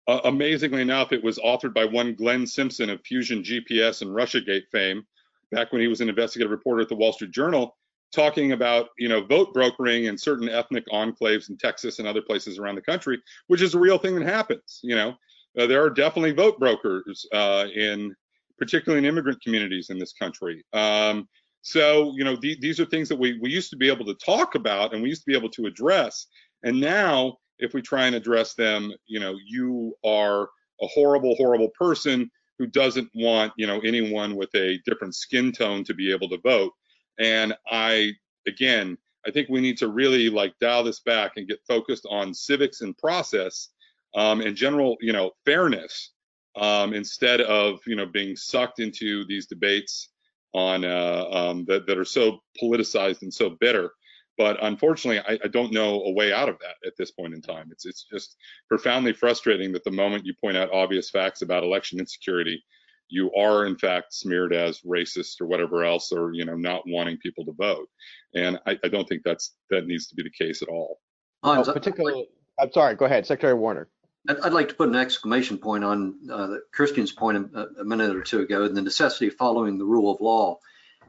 [0.07, 4.69] Uh, amazingly enough, it was authored by one Glenn Simpson of Fusion GPS and Russiagate
[4.73, 5.07] fame
[5.51, 7.77] back when he was an investigative reporter at the Wall Street Journal,
[8.13, 12.59] talking about you know vote brokering in certain ethnic enclaves in Texas and other places
[12.59, 14.81] around the country, which is a real thing that happens.
[14.83, 15.15] You know,
[15.59, 18.15] uh, there are definitely vote brokers uh, in
[18.59, 20.65] particularly in immigrant communities in this country.
[20.73, 21.29] Um,
[21.63, 24.15] so you know th- these are things that we we used to be able to
[24.15, 26.27] talk about and we used to be able to address,
[26.63, 30.49] and now if we try and address them, you know, you are
[30.81, 35.85] a horrible, horrible person who doesn't want you know anyone with a different skin tone
[35.85, 36.73] to be able to vote
[37.19, 38.13] and i
[38.47, 38.97] again
[39.27, 42.81] i think we need to really like dial this back and get focused on civics
[42.81, 43.69] and process
[44.15, 46.13] um, and general you know fairness
[46.57, 50.11] um, instead of you know being sucked into these debates
[50.55, 53.93] on uh, um, that, that are so politicized and so bitter
[54.39, 57.43] but unfortunately, I, I, don't know a way out of that at this point in
[57.43, 57.71] time.
[57.73, 58.37] It's it's just
[58.69, 62.65] profoundly frustrating that the moment you point out obvious facts about election insecurity,
[63.09, 67.19] you are in fact smeared as racist or whatever else, or you know not wanting
[67.19, 67.89] people to vote.
[68.35, 71.01] And I, I don't think that's that needs to be the case at all.
[71.43, 72.29] Oh, particularly,
[72.59, 72.95] I'm sorry.
[72.95, 73.89] Go ahead, Secretary Warner.
[74.29, 78.23] I'd like to put an exclamation point on uh, Christian's point a, a minute or
[78.23, 80.59] two ago, and the necessity of following the rule of law.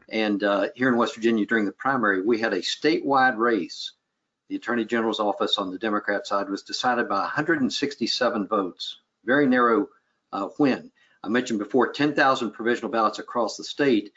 [0.08, 3.92] And uh, here in West Virginia during the primary, we had a statewide race.
[4.48, 9.90] The Attorney General's office on the Democrat side was decided by 167 votes, very narrow
[10.32, 10.92] uh, win.
[11.24, 14.14] I mentioned before 10,000 provisional ballots across the state.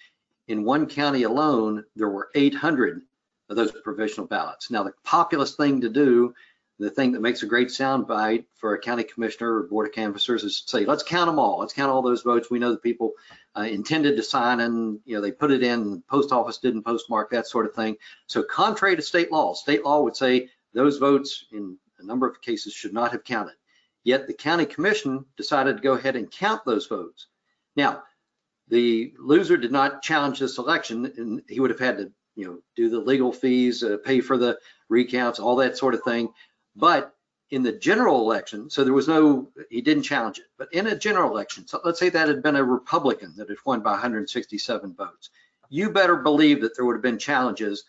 [0.48, 3.02] In one county alone, there were 800
[3.48, 4.70] of those provisional ballots.
[4.70, 6.34] Now, the populist thing to do
[6.82, 10.42] the thing that makes a great soundbite for a county commissioner or board of canvassers
[10.42, 11.58] is say, let's count them all.
[11.58, 12.50] Let's count all those votes.
[12.50, 13.12] We know the people
[13.56, 17.30] uh, intended to sign and, you know, they put it in, post office didn't postmark,
[17.30, 17.96] that sort of thing.
[18.26, 22.40] So contrary to state law, state law would say those votes in a number of
[22.40, 23.54] cases should not have counted.
[24.04, 27.26] Yet the county commission decided to go ahead and count those votes.
[27.76, 28.02] Now,
[28.68, 32.58] the loser did not challenge this election and he would have had to, you know,
[32.74, 36.32] do the legal fees, uh, pay for the recounts, all that sort of thing.
[36.74, 37.14] But
[37.50, 40.96] in the general election, so there was no, he didn't challenge it, but in a
[40.96, 44.94] general election, so let's say that had been a Republican that had won by 167
[44.94, 45.28] votes,
[45.68, 47.84] you better believe that there would have been challenges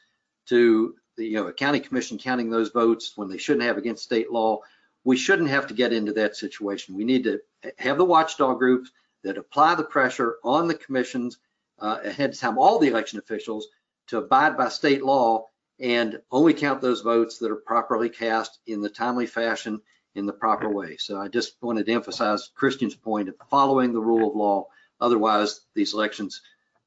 [0.48, 4.04] to the, you know, a county commission counting those votes when they shouldn't have against
[4.04, 4.60] state law.
[5.04, 6.96] We shouldn't have to get into that situation.
[6.96, 7.40] We need to
[7.78, 8.92] have the watchdog groups
[9.24, 11.38] that apply the pressure on the commissions
[11.80, 13.68] uh, ahead of time, all the election officials,
[14.08, 15.48] to abide by state law
[15.80, 19.82] and only count those votes that are properly cast in the timely fashion
[20.16, 20.98] in the proper way.
[20.98, 24.68] So I just wanted to emphasize Christian's point of following the rule of law.
[25.02, 26.42] Otherwise, these elections,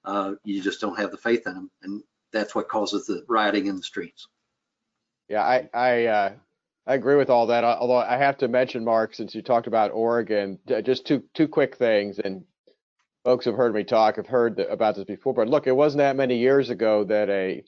[0.05, 1.71] uh, you just don't have the faith in them.
[1.83, 2.03] And
[2.33, 4.29] that's what causes the rioting in the streets.
[5.29, 6.33] Yeah, I I, uh,
[6.87, 7.65] I agree with all that.
[7.65, 11.77] Although I have to mention, Mark, since you talked about Oregon, just two two quick
[11.77, 12.19] things.
[12.21, 12.45] And
[13.25, 15.35] folks have heard me talk, have heard about this before.
[15.35, 17.65] But look, it wasn't that many years ago that a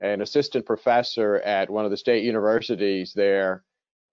[0.00, 3.64] an assistant professor at one of the state universities there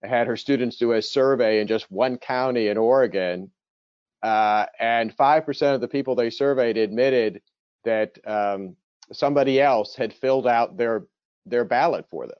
[0.03, 3.51] had her students do a survey in just one county in Oregon,
[4.23, 7.41] uh, and five percent of the people they surveyed admitted
[7.85, 8.75] that um,
[9.11, 11.05] somebody else had filled out their
[11.45, 12.37] their ballot for them,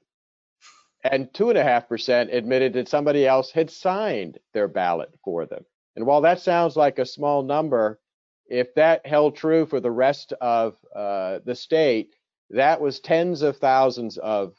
[1.04, 5.46] and two and a half percent admitted that somebody else had signed their ballot for
[5.46, 5.64] them.
[5.96, 8.00] And while that sounds like a small number,
[8.46, 12.14] if that held true for the rest of uh, the state,
[12.50, 14.54] that was tens of thousands of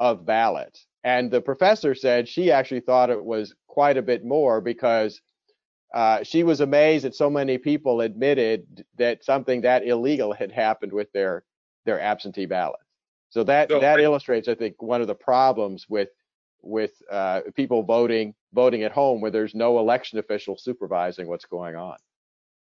[0.00, 0.86] of ballots.
[1.04, 5.20] And the professor said she actually thought it was quite a bit more because
[5.94, 10.92] uh, she was amazed that so many people admitted that something that illegal had happened
[10.92, 11.44] with their
[11.84, 12.83] their absentee ballots.
[13.34, 16.08] So that so, that illustrates, I think, one of the problems with
[16.62, 21.74] with uh, people voting voting at home where there's no election official supervising what's going
[21.74, 21.96] on.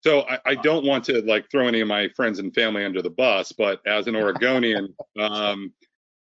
[0.00, 3.00] So I, I, don't want to like throw any of my friends and family under
[3.00, 5.72] the bus, but as an Oregonian, um,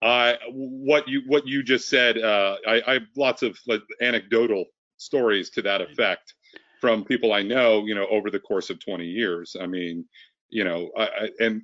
[0.03, 4.65] I what you what you just said, uh, I, I, have lots of like, anecdotal
[4.97, 6.35] stories to that effect
[6.79, 9.55] from people I know, you know, over the course of 20 years.
[9.59, 10.05] I mean,
[10.49, 11.63] you know, I, and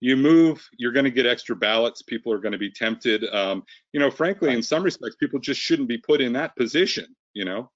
[0.00, 2.02] you move, you're going to get extra ballots.
[2.02, 3.24] People are going to be tempted.
[3.32, 7.06] Um, you know, frankly, in some respects, people just shouldn't be put in that position.
[7.34, 7.70] You know,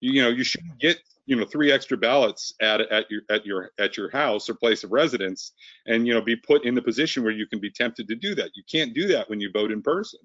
[0.00, 3.46] you, you know, you shouldn't get you know three extra ballots at at your at
[3.46, 5.52] your at your house or place of residence
[5.86, 8.34] and you know be put in the position where you can be tempted to do
[8.34, 10.18] that you can't do that when you vote in person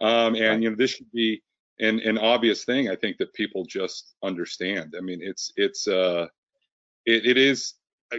[0.00, 1.42] um, and you know this should be
[1.80, 6.26] an, an obvious thing i think that people just understand i mean it's it's uh
[7.06, 7.74] it, it is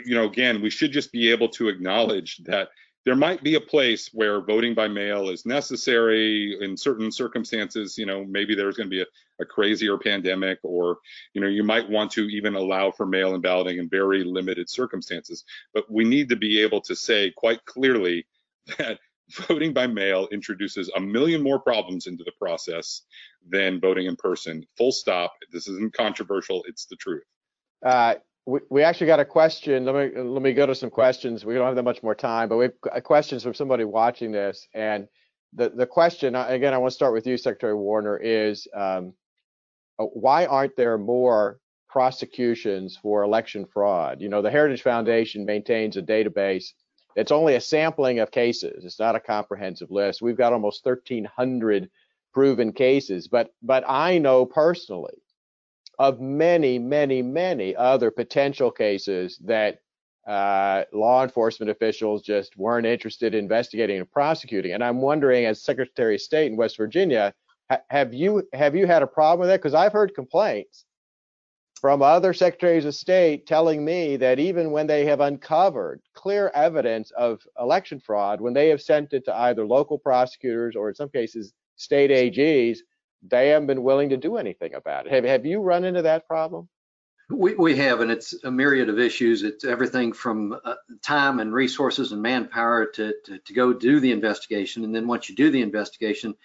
[0.05, 2.69] you know again we should just be able to acknowledge that
[3.05, 7.97] there might be a place where voting by mail is necessary in certain circumstances.
[7.97, 9.05] You know, maybe there's going to be a,
[9.39, 10.97] a, crazier pandemic, or
[11.33, 15.43] you know, you might want to even allow for mail-in balloting in very limited circumstances.
[15.71, 18.25] But we need to be able to say quite clearly
[18.79, 18.99] that
[19.31, 23.03] voting by mail introduces a million more problems into the process
[23.47, 24.65] than voting in person.
[24.77, 25.33] Full stop.
[25.51, 26.63] This isn't controversial.
[26.67, 27.23] It's the truth.
[27.85, 28.15] Uh,
[28.45, 29.85] we, actually got a question.
[29.85, 31.43] Let me let me go to some questions.
[31.43, 34.67] We don't have that much more time, but we have questions from somebody watching this.
[34.73, 35.07] And
[35.53, 39.13] the the question again, I want to start with you, Secretary Warner, is um,
[39.97, 44.21] uh, why aren't there more prosecutions for election fraud?
[44.21, 46.65] You know, the Heritage Foundation maintains a database.
[47.15, 48.85] It's only a sampling of cases.
[48.85, 50.21] It's not a comprehensive list.
[50.21, 51.89] We've got almost 1,300
[52.31, 55.23] proven cases, but but I know personally
[55.99, 59.79] of many, many, many other potential cases that
[60.27, 64.73] uh, law enforcement officials just weren't interested in investigating and prosecuting.
[64.73, 67.33] And I'm wondering, as Secretary of State in West Virginia,
[67.69, 69.59] ha- have you have you had a problem with that?
[69.59, 70.85] Because I've heard complaints
[71.79, 77.11] from other secretaries of state telling me that even when they have uncovered clear evidence
[77.11, 81.09] of election fraud, when they have sent it to either local prosecutors or in some
[81.09, 82.79] cases state AGs,
[83.21, 85.11] they haven't been willing to do anything about it.
[85.11, 86.69] Have, have you run into that problem?
[87.29, 89.41] We, we have, and it's a myriad of issues.
[89.41, 94.11] It's everything from uh, time and resources and manpower to, to, to go do the
[94.11, 94.83] investigation.
[94.83, 96.35] And then once you do the investigation,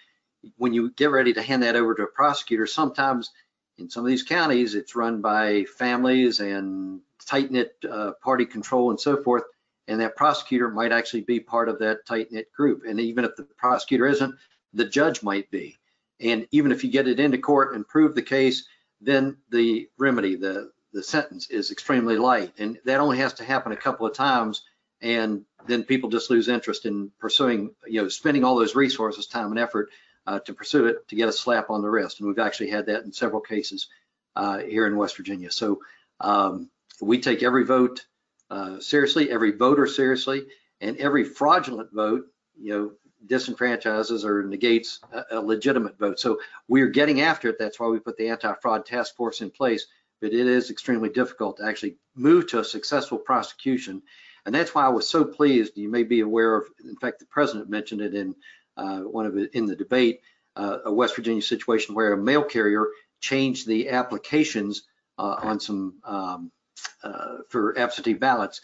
[0.57, 3.29] when you get ready to hand that over to a prosecutor, sometimes
[3.77, 8.89] in some of these counties, it's run by families and tight knit uh, party control
[8.89, 9.43] and so forth.
[9.87, 12.83] And that prosecutor might actually be part of that tight knit group.
[12.87, 14.33] And even if the prosecutor isn't,
[14.73, 15.77] the judge might be.
[16.21, 18.65] And even if you get it into court and prove the case,
[19.01, 22.53] then the remedy, the, the sentence is extremely light.
[22.59, 24.63] And that only has to happen a couple of times.
[25.01, 29.49] And then people just lose interest in pursuing, you know, spending all those resources, time
[29.49, 29.89] and effort
[30.27, 32.19] uh, to pursue it to get a slap on the wrist.
[32.19, 33.87] And we've actually had that in several cases
[34.35, 35.51] uh, here in West Virginia.
[35.51, 35.81] So
[36.19, 36.69] um,
[37.01, 38.05] we take every vote
[38.51, 40.45] uh, seriously, every voter seriously,
[40.79, 42.25] and every fraudulent vote,
[42.59, 42.91] you know,
[43.27, 46.19] disenfranchises or negates a, a legitimate vote.
[46.19, 47.59] So we're getting after it.
[47.59, 49.87] That's why we put the anti-fraud task force in place.
[50.21, 54.03] But it is extremely difficult to actually move to a successful prosecution.
[54.45, 55.77] And that's why I was so pleased.
[55.77, 58.35] You may be aware of, in fact, the president mentioned it in
[58.77, 60.21] uh, one of it in the debate,
[60.55, 62.87] uh, a West Virginia situation where a mail carrier
[63.19, 64.83] changed the applications
[65.17, 66.51] uh, on some um,
[67.03, 68.61] uh, for absentee ballots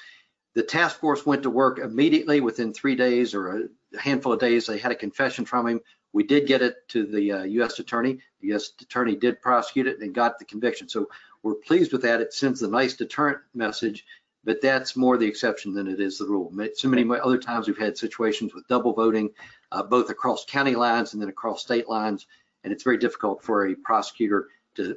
[0.58, 4.68] The task force went to work immediately within three days or a handful of days.
[4.68, 5.82] They had a confession from him.
[6.14, 7.80] We did get it to the uh, U.S.
[7.80, 8.20] attorney.
[8.42, 8.72] The U.S.
[8.82, 10.90] attorney did prosecute it and got the conviction.
[10.90, 11.08] So
[11.44, 12.22] we're pleased with that.
[12.22, 14.06] It sends a nice deterrent message,
[14.44, 16.52] but that's more the exception than it is the rule.
[16.76, 19.30] So many other times we've had situations with double voting,
[19.72, 22.26] uh, both across county lines and then across state lines,
[22.64, 24.96] and it's very difficult for a prosecutor to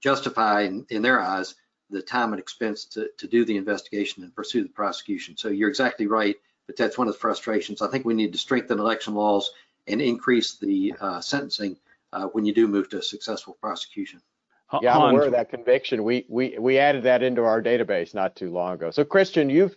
[0.00, 1.54] justify, in, in their eyes,
[1.90, 5.36] the time and expense to, to do the investigation and pursue the prosecution.
[5.36, 6.36] So you're exactly right,
[6.66, 7.82] but that's one of the frustrations.
[7.82, 9.52] I think we need to strengthen election laws
[9.86, 11.76] and increase the uh, sentencing
[12.12, 14.20] uh, when you do move to a successful prosecution.
[14.80, 16.02] Yeah, I'm aware of that conviction.
[16.02, 18.90] We we we added that into our database not too long ago.
[18.90, 19.76] So Christian, you've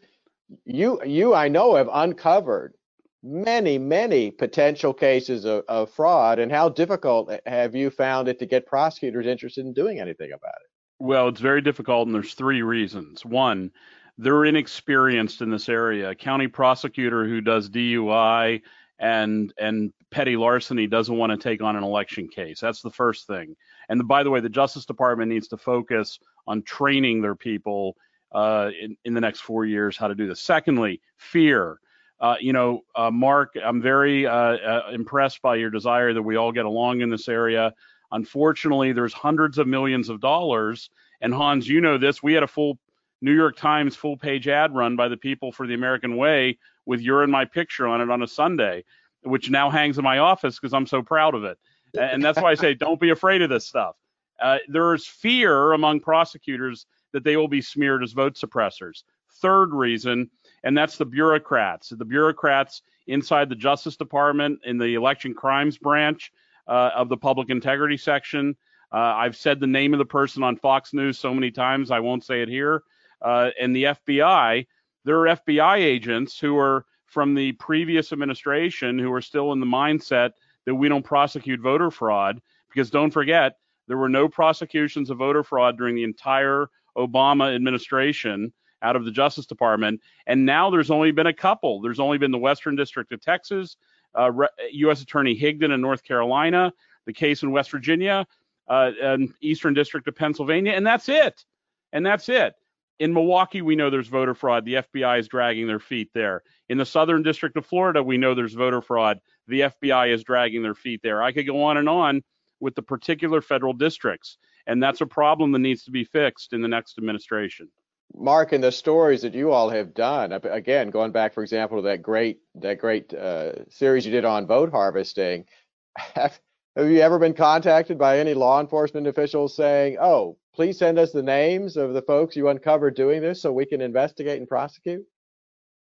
[0.63, 2.75] you you I know have uncovered
[3.21, 8.45] many many potential cases of, of fraud, and how difficult have you found it to
[8.45, 10.69] get prosecutors interested in doing anything about it?
[10.99, 13.25] Well, it's very difficult, and there's three reasons.
[13.25, 13.71] One,
[14.17, 16.09] they're inexperienced in this area.
[16.09, 18.61] A county prosecutor who does DUI
[18.99, 22.59] and and petty larceny doesn't want to take on an election case.
[22.59, 23.55] That's the first thing.
[23.89, 27.97] And the, by the way, the Justice Department needs to focus on training their people
[28.31, 30.41] uh, in, in the next four years how to do this.
[30.41, 31.79] Secondly, fear.
[32.19, 36.37] Uh, you know, uh, Mark, I'm very uh, uh, impressed by your desire that we
[36.37, 37.73] all get along in this area.
[38.11, 40.89] Unfortunately, there's hundreds of millions of dollars.
[41.19, 42.23] And Hans, you know this.
[42.23, 42.79] We had a full
[43.25, 47.01] New York Times full page ad run by the people for the American Way with
[47.01, 48.83] your and my picture on it on a Sunday,
[49.23, 51.57] which now hangs in my office because I'm so proud of it.
[51.99, 53.95] And that's why I say don't be afraid of this stuff.
[54.39, 59.01] Uh, there's fear among prosecutors that they will be smeared as vote suppressors.
[59.41, 60.29] Third reason,
[60.63, 61.89] and that's the bureaucrats.
[61.89, 66.31] The bureaucrats inside the Justice Department in the election crimes branch
[66.67, 68.55] uh, of the public integrity section.
[68.93, 72.01] Uh, I've said the name of the person on Fox News so many times, I
[72.01, 72.83] won't say it here.
[73.21, 74.67] Uh, and the FBI,
[75.03, 79.65] there are FBI agents who are from the previous administration who are still in the
[79.65, 80.31] mindset
[80.65, 83.57] that we don't prosecute voter fraud because don't forget
[83.87, 88.51] there were no prosecutions of voter fraud during the entire Obama administration
[88.81, 91.81] out of the Justice Department, and now there's only been a couple.
[91.81, 93.77] There's only been the Western District of Texas,
[94.17, 95.01] uh, Re- U.S.
[95.01, 96.73] Attorney Higdon in North Carolina,
[97.05, 98.27] the case in West Virginia,
[98.67, 101.45] uh, and Eastern District of Pennsylvania, and that's it.
[101.93, 102.55] And that's it.
[102.99, 104.65] In Milwaukee, we know there's voter fraud.
[104.65, 106.43] The FBI is dragging their feet there.
[106.69, 109.19] In the Southern District of Florida, we know there's voter fraud.
[109.47, 111.21] The FBI is dragging their feet there.
[111.21, 112.23] I could go on and on
[112.59, 116.61] with the particular federal districts, and that's a problem that needs to be fixed in
[116.61, 117.69] the next administration.
[118.13, 121.83] Mark, in the stories that you all have done, again, going back, for example, to
[121.83, 125.45] that great that great uh, series you did on vote harvesting,
[125.97, 126.39] have,
[126.75, 131.11] have you ever been contacted by any law enforcement officials saying, "Oh, please send us
[131.11, 135.05] the names of the folks you uncovered doing this so we can investigate and prosecute?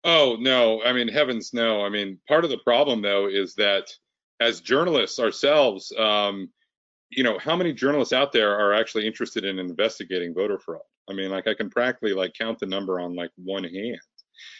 [0.03, 0.83] Oh, no.
[0.83, 1.83] I mean, heavens no.
[1.83, 3.91] I mean, part of the problem, though, is that
[4.39, 6.49] as journalists ourselves, um,
[7.09, 10.81] you know, how many journalists out there are actually interested in investigating voter fraud?
[11.09, 13.99] I mean, like I can practically like count the number on like one hand,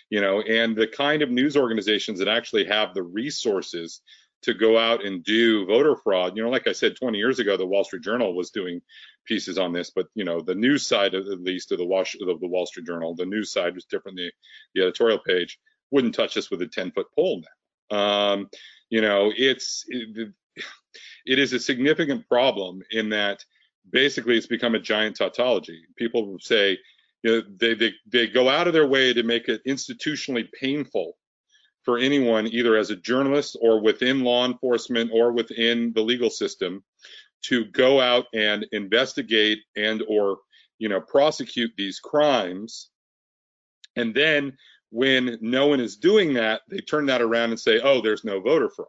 [0.10, 4.02] you know, and the kind of news organizations that actually have the resources
[4.46, 6.38] to go out and do voter fraud.
[6.38, 8.80] You know, like I said, 20 years ago, the Wall Street Journal was doing
[9.26, 12.40] pieces on this, but you know, the news side, at least of the, Wash, of
[12.40, 14.18] the Wall Street Journal, the news side was different.
[14.18, 14.32] The,
[14.76, 17.42] the editorial page wouldn't touch this with a 10 foot pole
[17.92, 17.98] now.
[17.98, 18.50] Um,
[18.92, 20.30] you know, it's it,
[21.26, 23.44] it is a significant problem in that
[23.90, 25.82] basically it's become a giant tautology.
[25.98, 26.78] People say,
[27.24, 31.18] you know, they, they, they go out of their way to make it institutionally painful
[31.86, 36.84] for anyone, either as a journalist or within law enforcement or within the legal system,
[37.44, 40.40] to go out and investigate and or
[40.80, 42.90] you know prosecute these crimes.
[43.96, 44.58] And then
[44.90, 48.42] when no one is doing that, they turn that around and say, "Oh, there's no
[48.42, 48.88] voter fraud."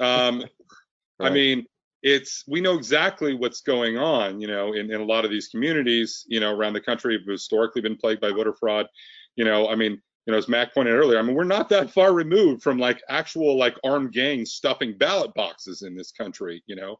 [0.00, 0.40] Um,
[1.20, 1.30] right.
[1.30, 1.66] I mean,
[2.02, 5.48] it's we know exactly what's going on, you know, in, in a lot of these
[5.48, 8.86] communities, you know, around the country have historically been plagued by voter fraud.
[9.34, 11.90] You know, I mean, you know, as Mac pointed earlier, I mean, we're not that
[11.90, 16.62] far removed from like actual like armed gangs stuffing ballot boxes in this country.
[16.66, 16.98] You know,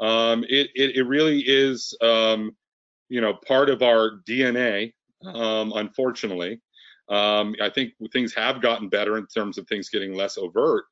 [0.00, 2.56] um, it, it, it really is, um,
[3.08, 4.92] you know, part of our DNA.
[5.24, 6.60] Um, unfortunately,
[7.08, 10.84] um, I think things have gotten better in terms of things getting less overt,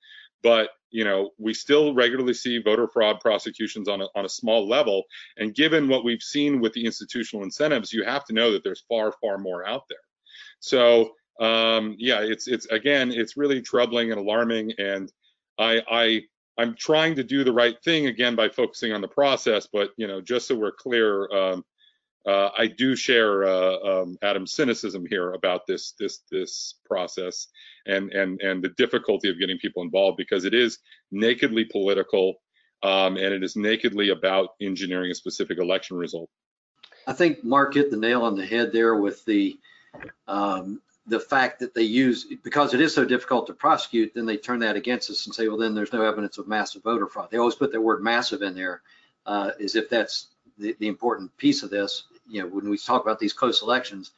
[0.43, 4.68] but you know, we still regularly see voter fraud prosecutions on a, on a small
[4.68, 5.05] level.
[5.37, 8.84] And given what we've seen with the institutional incentives, you have to know that there's
[8.89, 9.99] far, far more out there.
[10.61, 15.12] So um, yeah, it's it's again, it's really troubling and alarming, and
[15.59, 16.22] I I
[16.59, 20.07] I'm trying to do the right thing again by focusing on the process, but you
[20.07, 21.64] know, just so we're clear, um,
[22.26, 27.49] uh, I do share uh, um, Adam's cynicism here about this this this process
[27.87, 30.78] and and and the difficulty of getting people involved because it is
[31.12, 32.37] nakedly political
[32.82, 36.30] um, and it is nakedly about engineering a specific election result.
[37.07, 39.57] I think Mark hit the nail on the head there with the
[40.26, 44.37] um, the fact that they use because it is so difficult to prosecute, then they
[44.37, 47.31] turn that against us and say, well, then there's no evidence of massive voter fraud.
[47.31, 48.83] They always put the word massive in there
[49.25, 50.29] uh, as if that's
[50.59, 54.13] the, the important piece of this you know, when we talk about these close elections,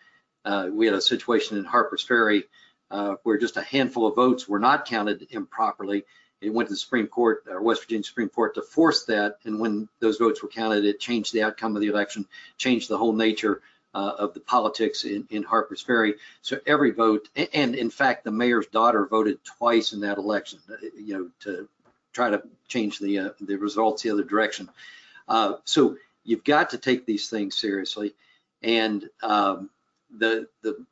[0.44, 2.44] uh, we had a situation in Harpers Ferry
[2.90, 6.04] uh, where just a handful of votes were not counted improperly.
[6.40, 9.38] It went to the Supreme Court, or West Virginia Supreme Court, to force that.
[9.44, 12.26] And when those votes were counted, it changed the outcome of the election,
[12.56, 13.60] changed the whole nature
[13.94, 16.14] uh, of the politics in, in Harpers Ferry.
[16.42, 20.74] So every vote, and in fact, the mayor's daughter voted twice in that election, uh,
[20.96, 21.68] you know, to
[22.12, 24.68] try to change the uh, the results the other direction.
[25.28, 28.14] Uh, so you've got to take these things seriously.
[28.62, 29.70] And um,
[30.16, 30.84] the, the,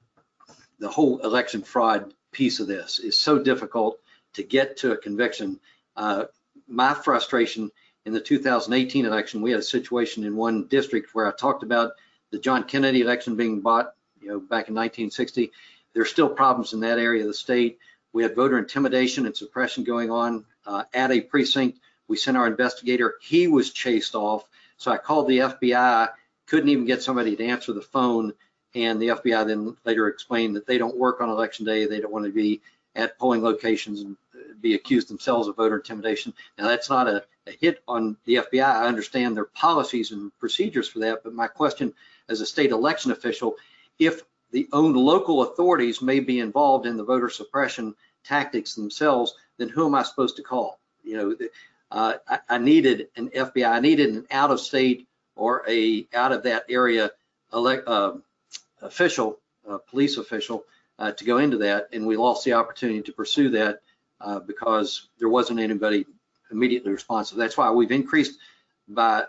[0.78, 3.99] the whole election fraud piece of this is so difficult
[4.34, 5.59] to get to a conviction.
[5.97, 6.24] Uh,
[6.68, 7.70] my frustration
[8.05, 11.92] in the 2018 election, we had a situation in one district where I talked about
[12.37, 15.53] the John Kennedy election being bought, you know, back in 1960.
[15.95, 17.78] There's still problems in that area of the state.
[18.12, 21.78] We had voter intimidation and suppression going on uh, at a precinct.
[22.09, 23.14] We sent our investigator.
[23.22, 24.45] He was chased off.
[24.76, 26.11] So I called the FBI,
[26.45, 28.34] couldn't even get somebody to answer the phone.
[28.74, 31.87] And the FBI then later explained that they don't work on election day.
[31.87, 32.61] They don't want to be
[32.95, 34.18] at polling locations and
[34.61, 36.34] be accused themselves of voter intimidation.
[36.59, 38.62] Now, that's not a, a hit on the FBI.
[38.62, 41.24] I understand their policies and procedures for that.
[41.24, 41.95] But my question
[42.28, 43.56] as a state election official,
[43.98, 44.22] if
[44.52, 49.86] the own local authorities may be involved in the voter suppression tactics themselves, then who
[49.86, 50.78] am I supposed to call?
[51.02, 51.36] You know,
[51.90, 55.06] uh, I, I, needed an FBI, I needed an out of state
[55.36, 57.10] or a out of that area
[57.52, 58.14] elect, uh,
[58.82, 60.64] official, uh, police official
[61.16, 61.88] to go into that.
[61.92, 63.80] And we lost the opportunity to pursue that
[64.20, 66.06] uh, because there wasn't anybody
[66.50, 67.38] immediately responsive.
[67.38, 68.38] That's why we've increased
[68.88, 69.24] by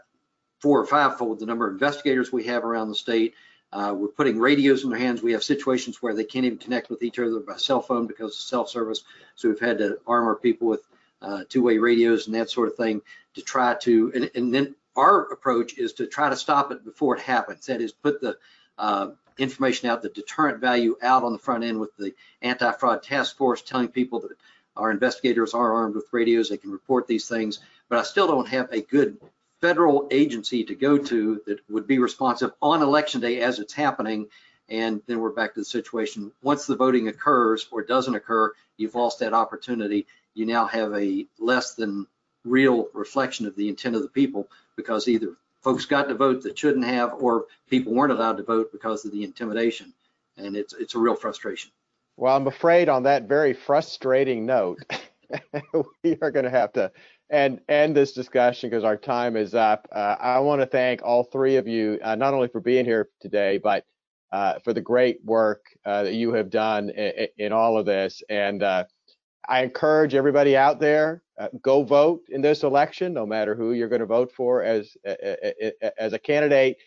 [0.60, 3.36] four or five fold the number of investigators we have around the state.
[3.72, 5.22] Uh, we're putting radios in their hands.
[5.22, 8.32] We have situations where they can't even connect with each other by cell phone because
[8.32, 9.03] of self-service.
[9.36, 10.82] So we've had to arm our people with
[11.22, 13.01] uh, two-way radios and that sort of thing
[13.34, 17.16] to try to, and, and, then our approach is to try to stop it before
[17.16, 17.66] it happens.
[17.66, 18.38] That is, put the
[18.78, 23.38] uh, information out, the deterrent value out on the front end with the anti-fraud task
[23.38, 24.38] force, telling people that
[24.76, 27.60] our investigators are armed with radios, they can report these things.
[27.89, 29.18] But I still don't have a good
[29.62, 34.28] federal agency to go to that would be responsive on election day as it's happening.
[34.70, 36.32] And then we're back to the situation.
[36.41, 40.05] Once the voting occurs or doesn't occur, you've lost that opportunity
[40.38, 42.05] you now have a less than
[42.45, 46.58] real reflection of the intent of the people because either folks got to vote that
[46.58, 49.91] shouldn't have or people weren't allowed to vote because of the intimidation.
[50.38, 51.72] And it's it's a real frustration.
[52.16, 54.80] Well, I'm afraid on that very frustrating note,
[56.03, 56.91] we are going to have to
[57.32, 59.88] end end this discussion because our time is up.
[59.91, 63.09] Uh, I want to thank all three of you, uh, not only for being here
[63.21, 63.86] today, but
[64.32, 68.21] uh, for the great work uh, that you have done in, in all of this.
[68.30, 68.86] And uh,
[69.47, 73.89] I encourage everybody out there, uh, go vote in this election, no matter who you're
[73.89, 74.95] going to vote for as
[75.97, 76.78] as a candidate,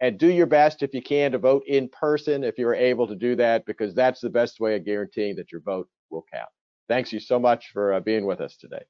[0.00, 3.14] and do your best if you can to vote in person if you're able to
[3.14, 6.48] do that, because that's the best way of guaranteeing that your vote will count.
[6.88, 8.82] Thanks you so much for being with us today.